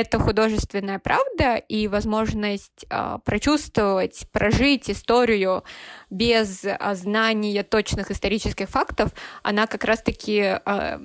это 0.00 0.18
художественная 0.18 0.98
правда 0.98 1.56
и 1.56 1.88
возможность 1.88 2.86
э, 2.88 3.18
прочувствовать, 3.24 4.26
прожить 4.32 4.90
историю 4.90 5.64
без 6.10 6.64
э, 6.64 6.78
знания 6.94 7.62
точных 7.62 8.10
исторических 8.10 8.68
фактов, 8.68 9.10
она 9.42 9.66
как 9.66 9.84
раз-таки 9.84 10.58
э, 10.64 10.98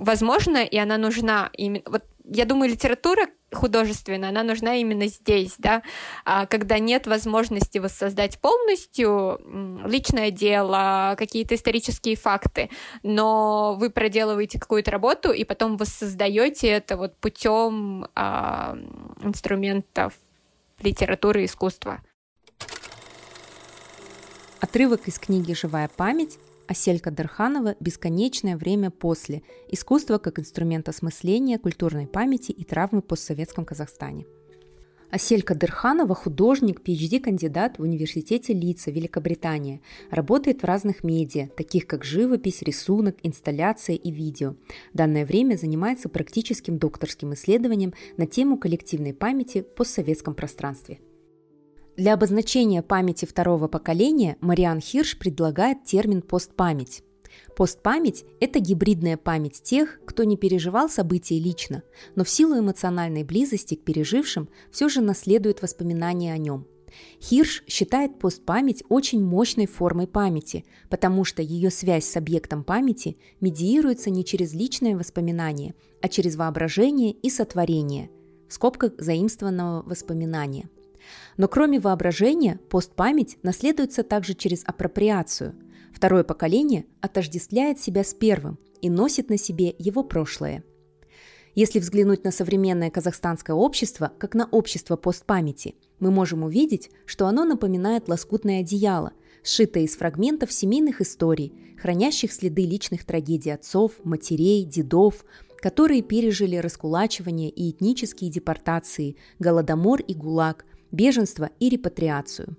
возможна 0.00 0.58
и 0.64 0.76
она 0.78 0.98
нужна. 0.98 1.50
Именно, 1.52 1.82
вот 1.86 2.04
я 2.30 2.44
думаю, 2.44 2.70
литература 2.70 3.26
художественная, 3.52 4.28
она 4.28 4.44
нужна 4.44 4.76
именно 4.76 5.08
здесь, 5.08 5.54
да, 5.58 5.82
а 6.24 6.46
когда 6.46 6.78
нет 6.78 7.08
возможности 7.08 7.78
воссоздать 7.78 8.38
полностью 8.38 9.40
личное 9.84 10.30
дело, 10.30 11.16
какие-то 11.18 11.56
исторические 11.56 12.14
факты, 12.14 12.70
но 13.02 13.74
вы 13.74 13.90
проделываете 13.90 14.60
какую-то 14.60 14.92
работу 14.92 15.32
и 15.32 15.42
потом 15.42 15.76
воссоздаете 15.76 16.68
это 16.68 16.96
вот 16.96 17.16
путем 17.16 18.06
а, 18.14 18.78
инструментов 19.22 20.14
литературы 20.80 21.42
и 21.42 21.46
искусства. 21.46 22.00
Отрывок 24.60 25.08
из 25.08 25.18
книги 25.18 25.54
«Живая 25.54 25.88
память» 25.88 26.38
Аселька 26.70 27.10
Дарханова 27.10 27.74
«Бесконечное 27.80 28.56
время 28.56 28.92
после. 28.92 29.42
Искусство 29.66 30.18
как 30.18 30.38
инструмент 30.38 30.88
осмысления 30.88 31.58
культурной 31.58 32.06
памяти 32.06 32.52
и 32.52 32.62
травмы 32.62 33.02
постсоветском 33.02 33.64
Казахстане». 33.64 34.24
Аселька 35.10 35.56
Дырханова– 35.56 36.14
художник, 36.14 36.80
PhD-кандидат 36.80 37.80
в 37.80 37.82
Университете 37.82 38.52
Лица, 38.52 38.92
Великобритания. 38.92 39.80
Работает 40.12 40.62
в 40.62 40.64
разных 40.64 41.02
медиа, 41.02 41.48
таких 41.56 41.88
как 41.88 42.04
живопись, 42.04 42.62
рисунок, 42.62 43.16
инсталляция 43.24 43.96
и 43.96 44.12
видео. 44.12 44.54
В 44.94 44.96
данное 44.96 45.26
время 45.26 45.56
занимается 45.56 46.08
практическим 46.08 46.78
докторским 46.78 47.34
исследованием 47.34 47.94
на 48.16 48.28
тему 48.28 48.56
коллективной 48.56 49.12
памяти 49.12 49.62
в 49.62 49.74
постсоветском 49.74 50.36
пространстве. 50.36 51.00
Для 52.00 52.14
обозначения 52.14 52.80
памяти 52.80 53.26
второго 53.26 53.68
поколения 53.68 54.38
Мариан 54.40 54.80
Хирш 54.80 55.18
предлагает 55.18 55.84
термин 55.84 56.22
«постпамять». 56.22 57.02
Постпамять– 57.54 58.24
это 58.40 58.58
гибридная 58.58 59.18
память 59.18 59.62
тех, 59.62 60.00
кто 60.06 60.24
не 60.24 60.38
переживал 60.38 60.88
события 60.88 61.38
лично, 61.38 61.82
но 62.14 62.24
в 62.24 62.30
силу 62.30 62.58
эмоциональной 62.58 63.22
близости 63.22 63.74
к 63.74 63.84
пережившим 63.84 64.48
все 64.72 64.88
же 64.88 65.02
наследует 65.02 65.60
воспоминания 65.60 66.32
о 66.32 66.38
нем. 66.38 66.66
Хирш 67.20 67.64
считает 67.66 68.18
постпамять 68.18 68.82
очень 68.88 69.22
мощной 69.22 69.66
формой 69.66 70.06
памяти, 70.06 70.64
потому 70.88 71.24
что 71.24 71.42
ее 71.42 71.68
связь 71.68 72.06
с 72.06 72.16
объектом 72.16 72.64
памяти 72.64 73.18
медиируется 73.42 74.08
не 74.08 74.24
через 74.24 74.54
личное 74.54 74.96
воспоминание, 74.96 75.74
а 76.00 76.08
через 76.08 76.36
воображение 76.36 77.12
и 77.12 77.28
сотворение, 77.28 78.08
в 78.48 78.54
скобках 78.54 78.92
заимствованного 78.96 79.82
воспоминания– 79.82 80.70
но 81.36 81.48
кроме 81.48 81.80
воображения, 81.80 82.60
постпамять 82.68 83.38
наследуется 83.42 84.02
также 84.02 84.34
через 84.34 84.62
апроприацию. 84.64 85.54
Второе 85.92 86.24
поколение 86.24 86.86
отождествляет 87.00 87.80
себя 87.80 88.04
с 88.04 88.14
первым 88.14 88.58
и 88.80 88.88
носит 88.88 89.28
на 89.28 89.36
себе 89.36 89.74
его 89.78 90.02
прошлое. 90.02 90.64
Если 91.54 91.80
взглянуть 91.80 92.24
на 92.24 92.30
современное 92.30 92.90
казахстанское 92.90 93.56
общество, 93.56 94.12
как 94.18 94.34
на 94.34 94.46
общество 94.46 94.96
постпамяти, 94.96 95.74
мы 95.98 96.10
можем 96.10 96.44
увидеть, 96.44 96.90
что 97.06 97.26
оно 97.26 97.44
напоминает 97.44 98.08
лоскутное 98.08 98.60
одеяло, 98.60 99.12
сшитое 99.42 99.84
из 99.84 99.96
фрагментов 99.96 100.52
семейных 100.52 101.00
историй, 101.00 101.52
хранящих 101.80 102.32
следы 102.32 102.64
личных 102.66 103.04
трагедий 103.04 103.50
отцов, 103.50 103.92
матерей, 104.04 104.64
дедов, 104.64 105.24
которые 105.60 106.02
пережили 106.02 106.56
раскулачивание 106.56 107.50
и 107.50 107.70
этнические 107.70 108.30
депортации, 108.30 109.16
голодомор 109.38 110.00
и 110.00 110.14
гулаг, 110.14 110.64
беженство 110.92 111.50
и 111.58 111.68
репатриацию. 111.68 112.56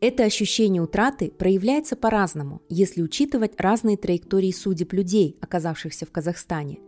Это 0.00 0.24
ощущение 0.24 0.82
утраты 0.82 1.30
проявляется 1.30 1.96
по-разному, 1.96 2.60
если 2.68 3.02
учитывать 3.02 3.58
разные 3.58 3.96
траектории 3.96 4.52
судеб 4.52 4.92
людей, 4.92 5.36
оказавшихся 5.40 6.04
в 6.04 6.12
Казахстане. 6.12 6.80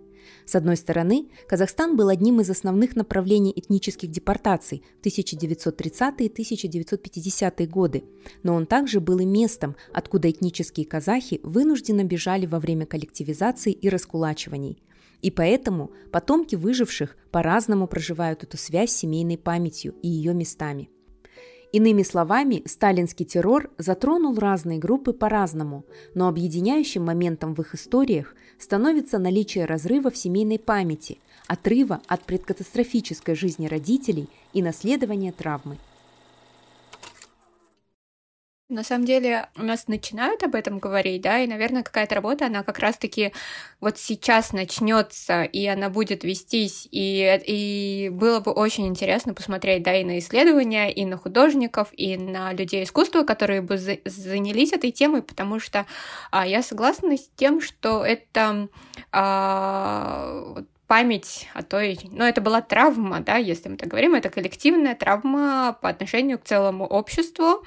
С 0.45 0.55
одной 0.55 0.77
стороны, 0.77 1.29
Казахстан 1.47 1.97
был 1.97 2.09
одним 2.09 2.41
из 2.41 2.51
основных 2.51 2.97
направлений 2.97 3.53
этнических 3.55 4.11
депортаций 4.11 4.83
в 5.01 5.07
1930-е 5.07 6.29
1950-е 6.29 7.67
годы, 7.67 8.05
но 8.43 8.55
он 8.55 8.67
также 8.67 9.01
был 9.01 9.19
и 9.21 9.25
местом, 9.25 9.77
откуда 9.93 10.31
этнические 10.31 10.87
казахи 10.87 11.41
вынужденно 11.43 12.05
бежали 12.05 12.47
во 12.47 12.61
время 12.61 12.87
коллективизации 12.87 13.73
и 13.73 13.89
раскулачиваний. 13.89 14.83
И 15.23 15.31
поэтому 15.31 15.91
потомки 16.13 16.55
выживших 16.55 17.17
по-разному 17.31 17.87
проживают 17.87 18.45
эту 18.45 18.57
связь 18.57 18.91
с 18.91 18.97
семейной 18.97 19.39
памятью 19.39 19.95
и 20.03 20.09
ее 20.09 20.33
местами. 20.35 20.91
Иными 21.71 22.03
словами, 22.03 22.63
сталинский 22.65 23.27
террор 23.27 23.71
затронул 23.77 24.39
разные 24.39 24.79
группы 24.79 25.13
по-разному, 25.13 25.85
но 26.15 26.27
объединяющим 26.29 27.05
моментом 27.05 27.55
в 27.55 27.61
их 27.61 27.75
историях 27.75 28.35
становится 28.59 29.19
наличие 29.19 29.67
разрыва 29.67 30.11
в 30.11 30.17
семейной 30.17 30.59
памяти, 30.59 31.19
отрыва 31.47 32.01
от 32.07 32.25
предкатастрофической 32.25 33.35
жизни 33.35 33.67
родителей 33.67 34.29
и 34.55 34.63
наследования 34.63 35.33
травмы. 35.33 35.77
На 38.69 38.85
самом 38.85 39.07
деле 39.07 39.49
у 39.57 39.63
нас 39.63 39.89
начинают 39.89 40.43
об 40.43 40.55
этом 40.55 40.79
говорить, 40.79 41.23
да, 41.23 41.39
и, 41.39 41.47
наверное, 41.47 41.83
какая-то 41.83 42.15
работа, 42.15 42.47
она 42.47 42.63
как 42.63 42.81
раз-таки 42.81 43.33
вот 43.81 43.97
сейчас 43.97 44.53
начнется, 44.53 45.43
и 45.43 45.65
она 45.67 45.89
будет 45.89 46.23
вестись, 46.23 46.87
и, 46.91 47.41
и 47.47 48.11
было 48.11 48.41
бы 48.41 48.53
очень 48.53 48.87
интересно 48.87 49.33
посмотреть, 49.33 49.83
да, 49.85 49.97
и 49.97 50.05
на 50.05 50.19
исследования, 50.19 50.93
и 50.93 51.07
на 51.07 51.17
художников, 51.17 51.89
и 51.93 52.19
на 52.19 52.53
людей 52.53 52.85
искусства, 52.85 53.23
которые 53.23 53.63
бы 53.63 53.79
за, 53.79 54.01
занялись 54.05 54.75
этой 54.75 54.91
темой, 54.91 55.23
потому 55.23 55.61
что 55.61 55.87
а, 56.31 56.47
я 56.47 56.63
согласна 56.63 57.17
с 57.17 57.27
тем, 57.37 57.63
что 57.63 58.05
это 58.05 58.69
а, 59.13 60.63
память 60.89 61.49
о 61.55 61.63
той... 61.63 61.99
Ну, 62.11 62.25
это 62.25 62.41
была 62.41 62.63
травма, 62.63 63.21
да, 63.21 63.37
если 63.37 63.69
мы 63.69 63.77
так 63.77 63.89
говорим, 63.89 64.15
это 64.15 64.31
коллективная 64.31 64.97
травма 64.97 65.79
по 65.81 65.91
отношению 65.91 66.39
к 66.39 66.45
целому 66.45 66.87
обществу, 66.87 67.63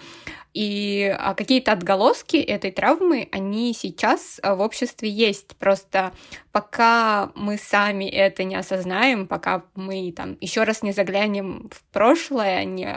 и 0.54 1.16
а 1.18 1.36
какие-то 1.36 1.72
отголоски 1.72 2.38
этой 2.38 2.72
травмы, 2.72 3.30
они 3.32 3.74
сейчас 3.74 4.42
в 4.44 4.60
обществе 4.60 5.10
есть. 5.10 5.56
Просто 5.58 6.12
пока 6.52 7.32
мы 7.36 7.58
сами 7.58 8.06
это 8.10 8.44
не 8.44 8.56
осознаем, 8.56 9.28
пока 9.28 9.64
мы 9.76 10.12
там 10.12 10.36
еще 10.42 10.64
раз 10.64 10.82
не 10.82 10.92
заглянем 10.92 11.70
в 11.72 11.84
прошлое, 11.94 12.66
не 12.66 12.92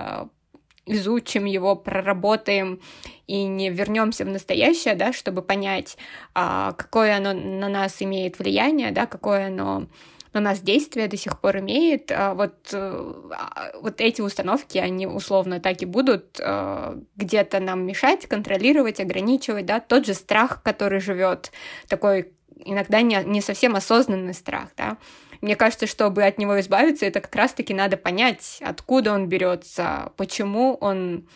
изучим 0.86 1.44
его, 1.44 1.76
проработаем 1.76 2.80
и 3.26 3.44
не 3.44 3.70
вернемся 3.70 4.24
в 4.24 4.28
настоящее, 4.28 4.94
да, 4.94 5.12
чтобы 5.12 5.42
понять, 5.42 5.96
а, 6.34 6.72
какое 6.72 7.16
оно 7.16 7.32
на 7.32 7.68
нас 7.68 8.02
имеет 8.02 8.38
влияние, 8.38 8.90
да, 8.90 9.06
какое 9.06 9.46
оно 9.46 9.86
на 10.34 10.40
нас 10.40 10.60
действие 10.60 11.08
до 11.08 11.16
сих 11.16 11.40
пор 11.40 11.58
имеет, 11.58 12.10
а, 12.12 12.34
вот, 12.34 12.54
э, 12.72 13.12
а, 13.30 13.72
вот 13.80 14.00
эти 14.00 14.20
установки, 14.20 14.78
они 14.78 15.06
условно 15.06 15.60
так 15.60 15.80
и 15.82 15.86
будут 15.86 16.38
э, 16.40 17.00
где-то 17.16 17.60
нам 17.60 17.86
мешать, 17.86 18.26
контролировать, 18.26 19.00
ограничивать, 19.00 19.66
да, 19.66 19.80
тот 19.80 20.06
же 20.06 20.14
страх, 20.14 20.62
который 20.62 21.00
живет, 21.00 21.52
такой 21.88 22.32
иногда 22.64 23.02
не, 23.02 23.22
не 23.24 23.40
совсем 23.40 23.76
осознанный 23.76 24.34
страх, 24.34 24.68
да. 24.76 24.96
Мне 25.40 25.56
кажется, 25.56 25.86
чтобы 25.86 26.24
от 26.24 26.38
него 26.38 26.58
избавиться, 26.60 27.06
это 27.06 27.20
как 27.20 27.34
раз-таки 27.34 27.74
надо 27.74 27.96
понять, 27.96 28.58
откуда 28.60 29.12
он 29.12 29.28
берется, 29.28 30.12
почему 30.16 30.74
он 30.80 31.28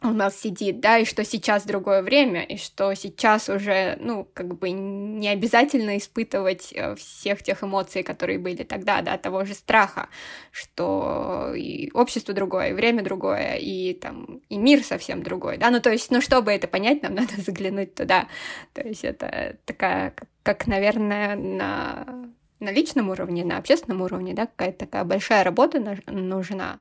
у 0.00 0.10
нас 0.10 0.40
сидит, 0.40 0.80
да, 0.80 0.98
и 0.98 1.04
что 1.04 1.24
сейчас 1.24 1.64
другое 1.64 2.02
время, 2.02 2.44
и 2.44 2.56
что 2.56 2.94
сейчас 2.94 3.48
уже, 3.48 3.98
ну, 4.00 4.28
как 4.32 4.56
бы 4.56 4.70
не 4.70 5.28
обязательно 5.28 5.98
испытывать 5.98 6.72
э, 6.72 6.94
всех 6.94 7.42
тех 7.42 7.64
эмоций, 7.64 8.04
которые 8.04 8.38
были 8.38 8.62
тогда, 8.62 9.02
да, 9.02 9.18
того 9.18 9.44
же 9.44 9.54
страха, 9.54 10.08
что 10.52 11.52
и 11.56 11.90
общество 11.94 12.32
другое, 12.32 12.70
и 12.70 12.72
время 12.74 13.02
другое, 13.02 13.56
и 13.56 13.92
там, 13.94 14.40
и 14.48 14.56
мир 14.56 14.84
совсем 14.84 15.22
другой, 15.24 15.58
да, 15.58 15.70
ну, 15.70 15.80
то 15.80 15.90
есть, 15.90 16.12
ну, 16.12 16.20
чтобы 16.20 16.52
это 16.52 16.68
понять, 16.68 17.02
нам 17.02 17.14
надо 17.16 17.40
заглянуть 17.40 17.94
туда, 17.94 18.28
то 18.74 18.86
есть 18.86 19.04
это 19.04 19.56
такая, 19.64 20.14
как, 20.44 20.66
наверное, 20.66 21.34
на 21.34 22.28
на 22.60 22.72
личном 22.72 23.10
уровне, 23.10 23.44
на 23.44 23.58
общественном 23.58 24.02
уровне, 24.02 24.34
да, 24.34 24.46
какая-то 24.46 24.78
такая 24.78 25.04
большая 25.04 25.44
работа 25.44 25.80
нужна. 26.08 26.80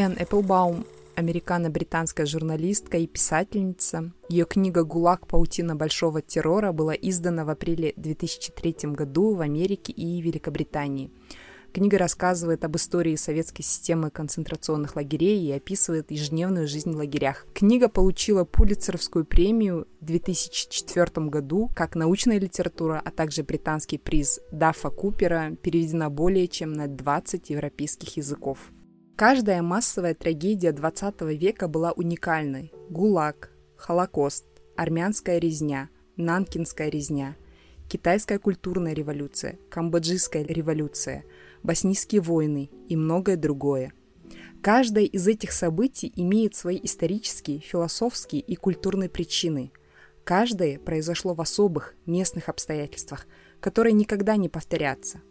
Энн 0.00 0.16
Эпплбаум– 0.18 0.86
американо-британская 1.14 2.24
журналистка 2.24 2.96
и 2.96 3.06
писательница. 3.06 4.12
Ее 4.30 4.46
книга 4.46 4.82
«ГУЛАГ. 4.82 5.26
Паутина 5.26 5.76
большого 5.76 6.22
террора» 6.22 6.72
была 6.72 6.94
издана 6.94 7.44
в 7.44 7.50
апреле 7.50 7.92
2003 7.98 8.92
году 8.92 9.34
в 9.34 9.42
Америке 9.42 9.92
и 9.92 10.22
Великобритании. 10.22 11.10
Книга 11.74 11.98
рассказывает 11.98 12.64
об 12.64 12.76
истории 12.76 13.14
советской 13.14 13.60
системы 13.62 14.08
концентрационных 14.08 14.96
лагерей 14.96 15.38
и 15.46 15.52
описывает 15.52 16.10
ежедневную 16.10 16.66
жизнь 16.66 16.92
в 16.92 16.96
лагерях. 16.96 17.46
Книга 17.52 17.90
получила 17.90 18.44
Пулитцеровскую 18.44 19.26
премию 19.26 19.86
в 20.00 20.06
2004 20.06 21.26
году 21.26 21.70
как 21.76 21.94
научная 21.94 22.40
литература, 22.40 23.02
а 23.04 23.10
также 23.10 23.42
британский 23.42 23.98
приз 23.98 24.40
Даффа 24.50 24.88
Купера, 24.88 25.50
переведена 25.60 26.08
более 26.08 26.48
чем 26.48 26.72
на 26.72 26.88
20 26.88 27.50
европейских 27.50 28.16
языков. 28.16 28.70
Каждая 29.20 29.60
массовая 29.60 30.14
трагедия 30.14 30.72
20 30.72 31.20
века 31.38 31.68
была 31.68 31.92
уникальной. 31.92 32.72
ГУЛАГ, 32.88 33.50
Холокост, 33.76 34.46
армянская 34.78 35.36
резня, 35.36 35.90
Нанкинская 36.16 36.88
резня, 36.88 37.36
китайская 37.86 38.38
культурная 38.38 38.94
революция, 38.94 39.58
камбоджийская 39.68 40.42
революция, 40.44 41.26
боснийские 41.62 42.22
войны 42.22 42.70
и 42.88 42.96
многое 42.96 43.36
другое. 43.36 43.92
Каждое 44.62 45.04
из 45.04 45.28
этих 45.28 45.52
событий 45.52 46.10
имеет 46.16 46.54
свои 46.54 46.80
исторические, 46.82 47.58
философские 47.58 48.40
и 48.40 48.56
культурные 48.56 49.10
причины. 49.10 49.70
Каждое 50.24 50.78
произошло 50.78 51.34
в 51.34 51.42
особых 51.42 51.94
местных 52.06 52.48
обстоятельствах, 52.48 53.26
которые 53.60 53.92
никогда 53.92 54.36
не 54.36 54.48
повторятся– 54.48 55.20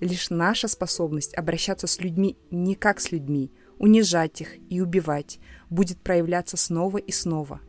Лишь 0.00 0.30
наша 0.30 0.68
способность 0.68 1.34
обращаться 1.34 1.86
с 1.86 2.00
людьми 2.00 2.36
не 2.50 2.74
как 2.74 3.00
с 3.00 3.12
людьми, 3.12 3.52
унижать 3.78 4.40
их 4.40 4.56
и 4.70 4.80
убивать, 4.80 5.38
будет 5.70 6.00
проявляться 6.00 6.56
снова 6.56 6.98
и 6.98 7.12
снова. 7.12 7.60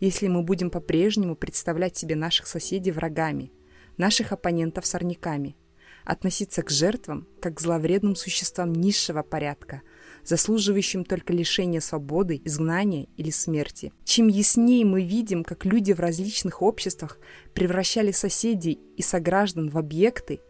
Если 0.00 0.28
мы 0.28 0.42
будем 0.42 0.70
по-прежнему 0.70 1.36
представлять 1.36 1.96
себе 1.96 2.16
наших 2.16 2.46
соседей 2.46 2.92
врагами, 2.92 3.52
наших 3.96 4.32
оппонентов 4.32 4.86
сорняками, 4.86 5.56
относиться 6.04 6.62
к 6.62 6.70
жертвам 6.70 7.26
как 7.40 7.56
к 7.56 7.60
зловредным 7.60 8.14
существам 8.14 8.72
низшего 8.72 9.22
порядка, 9.22 9.82
заслуживающим 10.22 11.04
только 11.04 11.32
лишения 11.32 11.80
свободы, 11.80 12.40
изгнания 12.44 13.08
или 13.16 13.30
смерти. 13.30 13.92
Чем 14.04 14.28
яснее 14.28 14.84
мы 14.84 15.02
видим, 15.02 15.44
как 15.44 15.64
люди 15.64 15.92
в 15.92 16.00
различных 16.00 16.62
обществах 16.62 17.18
превращали 17.54 18.12
соседей 18.12 18.80
и 18.96 19.02
сограждан 19.02 19.68
в 19.68 19.78
объекты, 19.78 20.40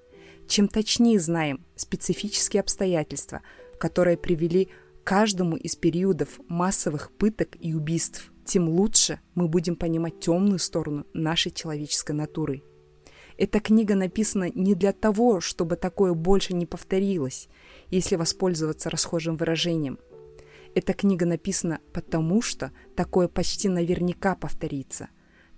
чем 0.46 0.68
точнее 0.68 1.18
знаем 1.20 1.64
специфические 1.76 2.60
обстоятельства, 2.60 3.42
которые 3.78 4.16
привели 4.16 4.68
каждому 5.04 5.56
из 5.56 5.76
периодов 5.76 6.40
массовых 6.48 7.12
пыток 7.12 7.56
и 7.60 7.74
убийств, 7.74 8.32
тем 8.44 8.68
лучше 8.68 9.20
мы 9.34 9.48
будем 9.48 9.76
понимать 9.76 10.20
темную 10.20 10.58
сторону 10.58 11.06
нашей 11.12 11.52
человеческой 11.52 12.12
натуры. 12.12 12.62
Эта 13.38 13.60
книга 13.60 13.94
написана 13.94 14.50
не 14.54 14.74
для 14.74 14.92
того, 14.92 15.40
чтобы 15.40 15.76
такое 15.76 16.14
больше 16.14 16.54
не 16.54 16.64
повторилось, 16.64 17.48
если 17.90 18.16
воспользоваться 18.16 18.88
расхожим 18.88 19.36
выражением. 19.36 19.98
Эта 20.74 20.92
книга 20.92 21.26
написана 21.26 21.80
потому, 21.92 22.40
что 22.40 22.72
такое 22.94 23.28
почти 23.28 23.68
наверняка 23.68 24.34
повторится. 24.34 25.08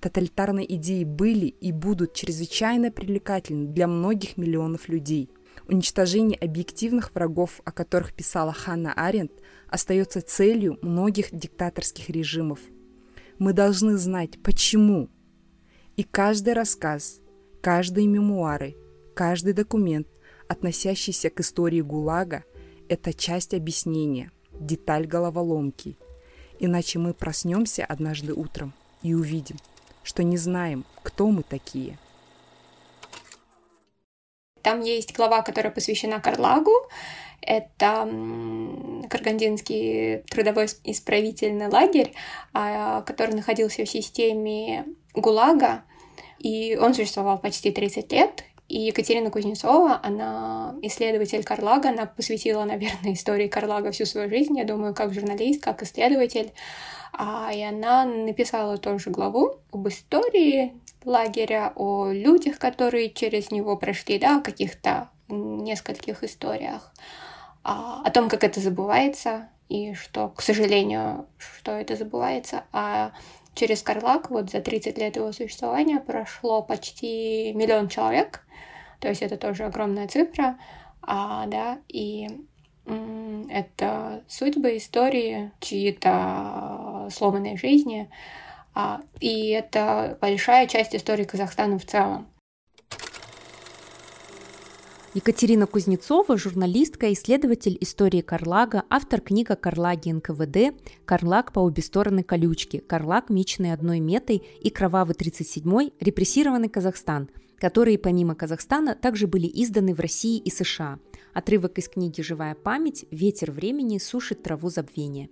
Тоталитарные 0.01 0.75
идеи 0.77 1.05
были 1.05 1.47
и 1.47 1.73
будут 1.73 2.15
чрезвычайно 2.15 2.93
привлекательны 2.93 3.69
для 3.69 3.89
многих 3.89 4.37
миллионов 4.37 4.89
людей. 4.89 5.31
Уничтожение 5.67 6.39
объективных 6.39 7.15
врагов, 7.15 7.61
о 7.65 7.73
которых 7.73 8.15
писала 8.15 8.53
Ханна 8.53 8.93
Аренд, 8.93 9.33
остается 9.69 10.23
целью 10.23 10.79
многих 10.83 11.29
диктаторских 11.33 12.11
режимов. 12.11 12.61
Мы 13.39 13.53
должны 13.53 13.97
знать, 13.97 14.41
почему. 14.43 15.09
И 15.97 16.05
каждый 16.05 16.55
рассказ, 16.55 17.21
каждые 17.61 18.07
мемуары, 18.07 18.77
каждый 19.15 19.53
документ, 19.53 20.07
относящийся 20.49 21.29
к 21.29 21.41
истории 21.41 21.81
ГУЛАГа, 21.81 22.45
это 22.89 23.13
часть 23.13 23.53
объяснения, 23.53 24.31
деталь 24.53 25.07
головоломки. 25.07 25.99
Иначе 26.61 26.99
мы 26.99 27.15
проснемся 27.15 27.85
однажды 27.85 28.33
утром 28.33 28.73
и 29.03 29.15
увидим, 29.15 29.57
что 30.09 30.23
не 30.23 30.39
знаем, 30.39 30.87
кто 31.03 31.27
мы 31.29 31.43
такие. 31.43 31.99
Там 34.63 34.81
есть 34.81 35.15
глава, 35.15 35.43
которая 35.43 35.71
посвящена 35.71 36.19
Карлагу. 36.19 36.73
Это 37.43 38.09
Каргандинский 39.11 40.21
трудовой 40.31 40.69
исправительный 40.85 41.69
лагерь, 41.69 42.15
а, 42.55 43.03
который 43.03 43.35
находился 43.35 43.85
в 43.85 43.91
системе 43.91 44.87
ГУЛАГа, 45.13 45.85
и 46.39 46.79
он 46.81 46.95
существовал 46.95 47.39
почти 47.39 47.71
30 47.71 48.11
лет. 48.11 48.45
И 48.67 48.81
Екатерина 48.81 49.31
Кузнецова, 49.31 50.01
она 50.03 50.75
исследователь 50.81 51.45
Карлага, 51.45 51.91
она 51.91 52.07
посвятила, 52.07 52.65
наверное, 52.65 53.13
истории 53.13 53.49
Карлага 53.49 53.91
всю 53.91 54.07
свою 54.07 54.31
жизнь, 54.31 54.57
я 54.59 54.65
думаю, 54.65 54.95
как 54.95 55.13
журналист, 55.13 55.63
как 55.63 55.83
исследователь. 55.83 56.53
А, 57.13 57.51
и 57.53 57.63
она 57.63 58.05
написала 58.05 58.77
тоже 58.77 59.11
главу 59.11 59.57
об 59.73 59.89
истории 59.89 60.75
лагеря, 61.05 61.73
о 61.77 62.11
людях, 62.11 62.59
которые 62.59 63.11
через 63.11 63.51
него 63.51 63.77
прошли, 63.77 64.19
да, 64.19 64.39
о 64.39 64.43
каких-то 64.43 65.09
нескольких 65.29 66.25
историях, 66.25 66.93
а, 67.63 68.03
о 68.05 68.11
том, 68.11 68.29
как 68.29 68.45
это 68.45 68.61
забывается, 68.61 69.49
и 69.69 69.95
что, 69.95 70.29
к 70.29 70.43
сожалению, 70.43 71.27
что 71.39 71.73
это 71.73 71.97
забывается. 71.97 72.65
А 72.73 73.13
через 73.55 73.83
Карлак 73.83 74.31
вот 74.31 74.51
за 74.51 74.61
30 74.61 74.97
лет 74.99 75.17
его 75.17 75.33
существования 75.33 76.01
прошло 76.01 76.63
почти 76.63 77.53
миллион 77.55 77.89
человек, 77.89 78.45
то 79.01 79.09
есть 79.09 79.23
это 79.23 79.37
тоже 79.37 79.65
огромная 79.65 80.09
цифра, 80.09 80.59
а, 81.03 81.47
да, 81.47 81.79
и 81.89 82.29
это 83.49 84.23
судьбы, 84.29 84.77
истории, 84.77 85.51
чьи-то 85.61 87.09
сломанные 87.11 87.57
жизни, 87.57 88.11
а, 88.75 89.01
и 89.21 89.49
это 89.49 90.19
большая 90.21 90.67
часть 90.67 90.95
истории 90.95 91.25
Казахстана 91.25 91.79
в 91.79 91.85
целом. 91.85 92.29
Екатерина 95.15 95.67
Кузнецова, 95.67 96.37
журналистка, 96.37 97.13
исследователь 97.13 97.77
истории 97.81 98.21
Карлага, 98.21 98.85
автор 98.91 99.21
книга 99.21 99.57
«Карлаги 99.57 100.13
НКВД», 100.13 100.79
«Карлаг 101.07 101.53
по 101.53 101.61
обе 101.61 101.83
стороны 101.83 102.23
колючки», 102.23 102.79
«Карлаг, 102.79 103.31
мечный 103.31 103.73
одной 103.73 104.01
метой» 104.01 104.47
и 104.63 104.71
«Кровавый 104.71 105.17
37-й. 105.17 105.95
Репрессированный 105.99 106.69
Казахстан», 106.69 107.31
которые 107.59 107.99
помимо 107.99 108.35
Казахстана 108.35 108.95
также 108.95 109.27
были 109.27 109.51
изданы 109.53 109.95
в 109.95 110.01
России 110.01 110.39
и 110.39 110.51
США. 110.51 110.99
Отрывок 111.39 111.79
из 111.79 111.89
книги 111.89 112.21
«Живая 112.21 112.57
память. 112.57 113.05
Ветер 113.13 113.53
времени 113.53 113.99
сушит 113.99 114.43
траву 114.43 114.71
забвения». 114.71 115.29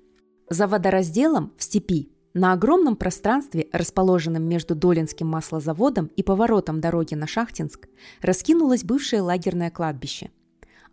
За 0.48 0.68
водоразделом 0.68 1.52
в 1.59 1.64
степи 1.64 2.12
на 2.32 2.52
огромном 2.52 2.94
пространстве, 2.94 3.66
расположенном 3.72 4.44
между 4.44 4.76
Долинским 4.76 5.26
маслозаводом 5.26 6.07
и 6.14 6.22
поворотом 6.22 6.80
дороги 6.80 7.16
на 7.16 7.26
Шахтинск, 7.26 7.88
раскинулось 8.22 8.84
бывшее 8.84 9.20
лагерное 9.20 9.72
кладбище. 9.72 10.30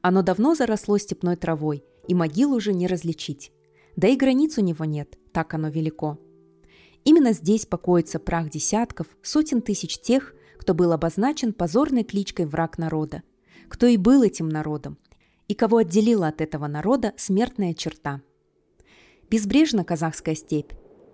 Оно 0.01 0.24
давно 0.24 0.55
заросло 0.55 0.97
степной 0.97 1.36
травой, 1.36 1.84
и 2.07 2.16
могил 2.16 2.51
уже 2.51 2.74
не 2.74 2.88
различить. 2.88 3.51
Да 3.95 4.07
и 4.07 4.18
границ 4.18 4.57
у 4.57 4.61
него 4.61 4.84
нет, 4.84 5.20
так 5.32 5.53
оно 5.53 5.70
велико. 5.70 6.18
Именно 7.03 7.34
здесь 7.34 7.68
покоится 7.68 8.18
прах 8.18 8.49
десятков, 8.49 9.05
сотен 9.22 9.61
тысяч 9.61 9.99
тех, 9.99 10.34
кто 10.57 10.74
был 10.74 10.91
обозначен 10.91 11.53
позорной 11.53 12.03
кличкой 12.03 12.47
«враг 12.47 12.80
народа», 12.80 13.22
кто 13.74 13.88
и 13.88 13.97
был 13.97 14.22
этим 14.22 14.49
народом, 14.49 14.99
и 15.48 15.54
кого 15.54 15.78
отделила 15.78 16.28
от 16.28 16.41
этого 16.41 16.68
народа 16.68 17.14
смертная 17.18 17.74
черта. 17.74 18.22
Безбрежна 19.30 19.84
казахская 19.84 20.36
степь, 20.36 20.72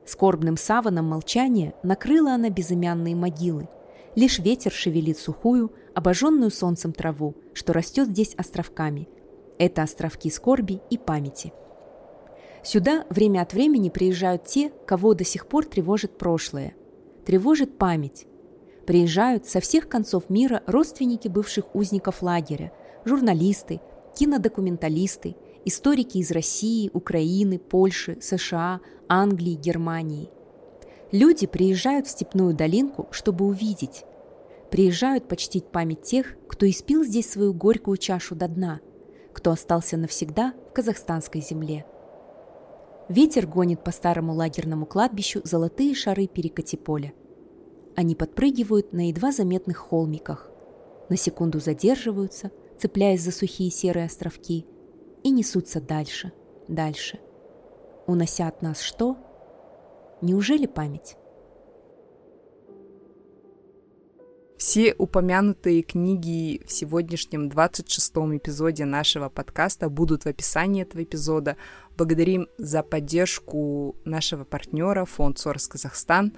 Скорбным 0.10 0.58
саваном 0.58 1.06
молчания 1.06 1.76
накрыла 1.84 2.32
она 2.32 2.50
безымянные 2.50 3.16
могилы. 3.16 3.70
Лишь 4.16 4.40
ветер 4.40 4.72
шевелит 4.72 5.20
сухую, 5.20 5.72
обожженную 5.94 6.50
солнцем 6.50 6.94
траву, 6.94 7.36
что 7.54 7.74
растет 7.74 8.08
здесь 8.08 8.34
островками. 8.34 9.08
Это 9.60 9.84
островки 9.84 10.32
скорби 10.32 10.82
и 10.90 10.98
памяти. 10.98 11.54
Сюда 12.64 13.06
время 13.12 13.42
от 13.42 13.54
времени 13.54 13.90
приезжают 13.90 14.46
те, 14.46 14.72
кого 14.88 15.14
до 15.14 15.24
сих 15.24 15.46
пор 15.46 15.68
тревожит 15.68 16.18
прошлое. 16.18 16.74
Тревожит 17.24 17.78
память. 17.78 18.26
Приезжают 18.88 19.46
со 19.46 19.60
всех 19.60 19.88
концов 19.88 20.32
мира 20.32 20.64
родственники 20.66 21.28
бывших 21.28 21.76
узников 21.76 22.24
лагеря, 22.24 22.72
журналисты, 23.06 23.80
кинодокументалисты, 24.20 25.38
историки 25.64 26.18
из 26.18 26.32
России, 26.32 26.92
Украины, 26.94 27.58
Польши, 27.58 28.18
США, 28.20 28.82
Англии, 29.08 29.54
Германии. 29.54 30.30
Люди 31.14 31.48
приезжают 31.48 32.06
в 32.06 32.10
степную 32.10 32.54
долинку, 32.54 33.08
чтобы 33.12 33.46
увидеть. 33.46 34.04
Приезжают 34.72 35.30
почтить 35.30 35.68
память 35.68 36.02
тех, 36.02 36.36
кто 36.50 36.70
испил 36.70 37.06
здесь 37.06 37.30
свою 37.30 37.54
горькую 37.54 37.96
чашу 37.96 38.36
до 38.36 38.50
дна, 38.50 38.82
кто 39.32 39.52
остался 39.52 39.96
навсегда 39.96 40.54
в 40.70 40.74
казахстанской 40.74 41.40
земле. 41.40 41.86
Ветер 43.08 43.48
гонит 43.48 43.86
по 43.86 43.92
старому 43.92 44.34
лагерному 44.34 44.86
кладбищу 44.86 45.40
золотые 45.46 45.96
шары 45.96 46.28
перекати 46.28 46.76
поля. 46.76 47.14
Они 47.96 48.16
подпрыгивают 48.16 48.92
на 48.92 49.08
едва 49.08 49.32
заметных 49.32 49.78
холмиках, 49.78 50.52
на 51.08 51.16
секунду 51.16 51.62
задерживаются, 51.62 52.52
цепляясь 52.80 53.22
за 53.22 53.32
сухие 53.32 53.70
серые 53.72 54.06
островки, 54.06 54.66
и 55.24 55.30
несутся 55.30 55.82
дальше, 55.82 56.32
дальше– 56.68 57.20
унося 58.10 58.48
от 58.48 58.62
нас 58.62 58.82
что? 58.82 59.18
Неужели 60.22 60.66
память? 60.66 61.16
Все 64.58 64.94
упомянутые 64.94 65.84
книги 65.84 66.62
в 66.66 66.72
сегодняшнем 66.72 67.48
26-м 67.48 68.36
эпизоде 68.38 68.84
нашего 68.84 69.30
подкаста 69.30 69.90
будут 69.90 70.24
в 70.24 70.28
описании 70.28 70.82
этого 70.82 71.04
эпизода. 71.04 71.56
Благодарим 71.96 72.50
за 72.58 72.84
поддержку 72.84 73.96
нашего 74.04 74.44
партнера 74.44 75.06
фонд 75.06 75.40
Сорос 75.40 75.70
Казахстан 75.70 76.36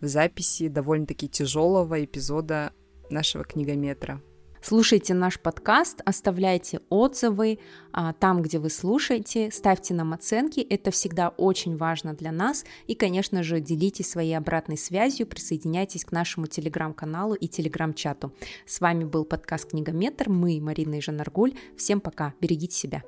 в 0.00 0.06
записи 0.06 0.68
довольно-таки 0.68 1.28
тяжелого 1.28 2.02
эпизода 2.02 2.72
нашего 3.10 3.44
книгометра. 3.44 4.22
Слушайте 4.66 5.12
наш 5.12 5.38
подкаст, 5.38 6.00
оставляйте 6.06 6.80
отзывы 6.88 7.58
а, 7.92 8.14
там, 8.14 8.40
где 8.40 8.58
вы 8.58 8.70
слушаете, 8.70 9.50
ставьте 9.50 9.92
нам 9.92 10.14
оценки, 10.14 10.60
это 10.60 10.90
всегда 10.90 11.28
очень 11.28 11.76
важно 11.76 12.14
для 12.14 12.32
нас. 12.32 12.64
И, 12.86 12.94
конечно 12.94 13.42
же, 13.42 13.60
делитесь 13.60 14.08
своей 14.08 14.32
обратной 14.32 14.78
связью, 14.78 15.26
присоединяйтесь 15.26 16.06
к 16.06 16.12
нашему 16.12 16.46
телеграм-каналу 16.46 17.34
и 17.34 17.46
телеграм-чату. 17.46 18.32
С 18.64 18.80
вами 18.80 19.04
был 19.04 19.26
подкаст 19.26 19.68
«Книгометр», 19.68 20.30
мы, 20.30 20.58
Марина 20.62 20.94
и 20.94 21.02
Жанаргуль. 21.02 21.52
Всем 21.76 22.00
пока, 22.00 22.32
берегите 22.40 22.74
себя. 22.74 23.02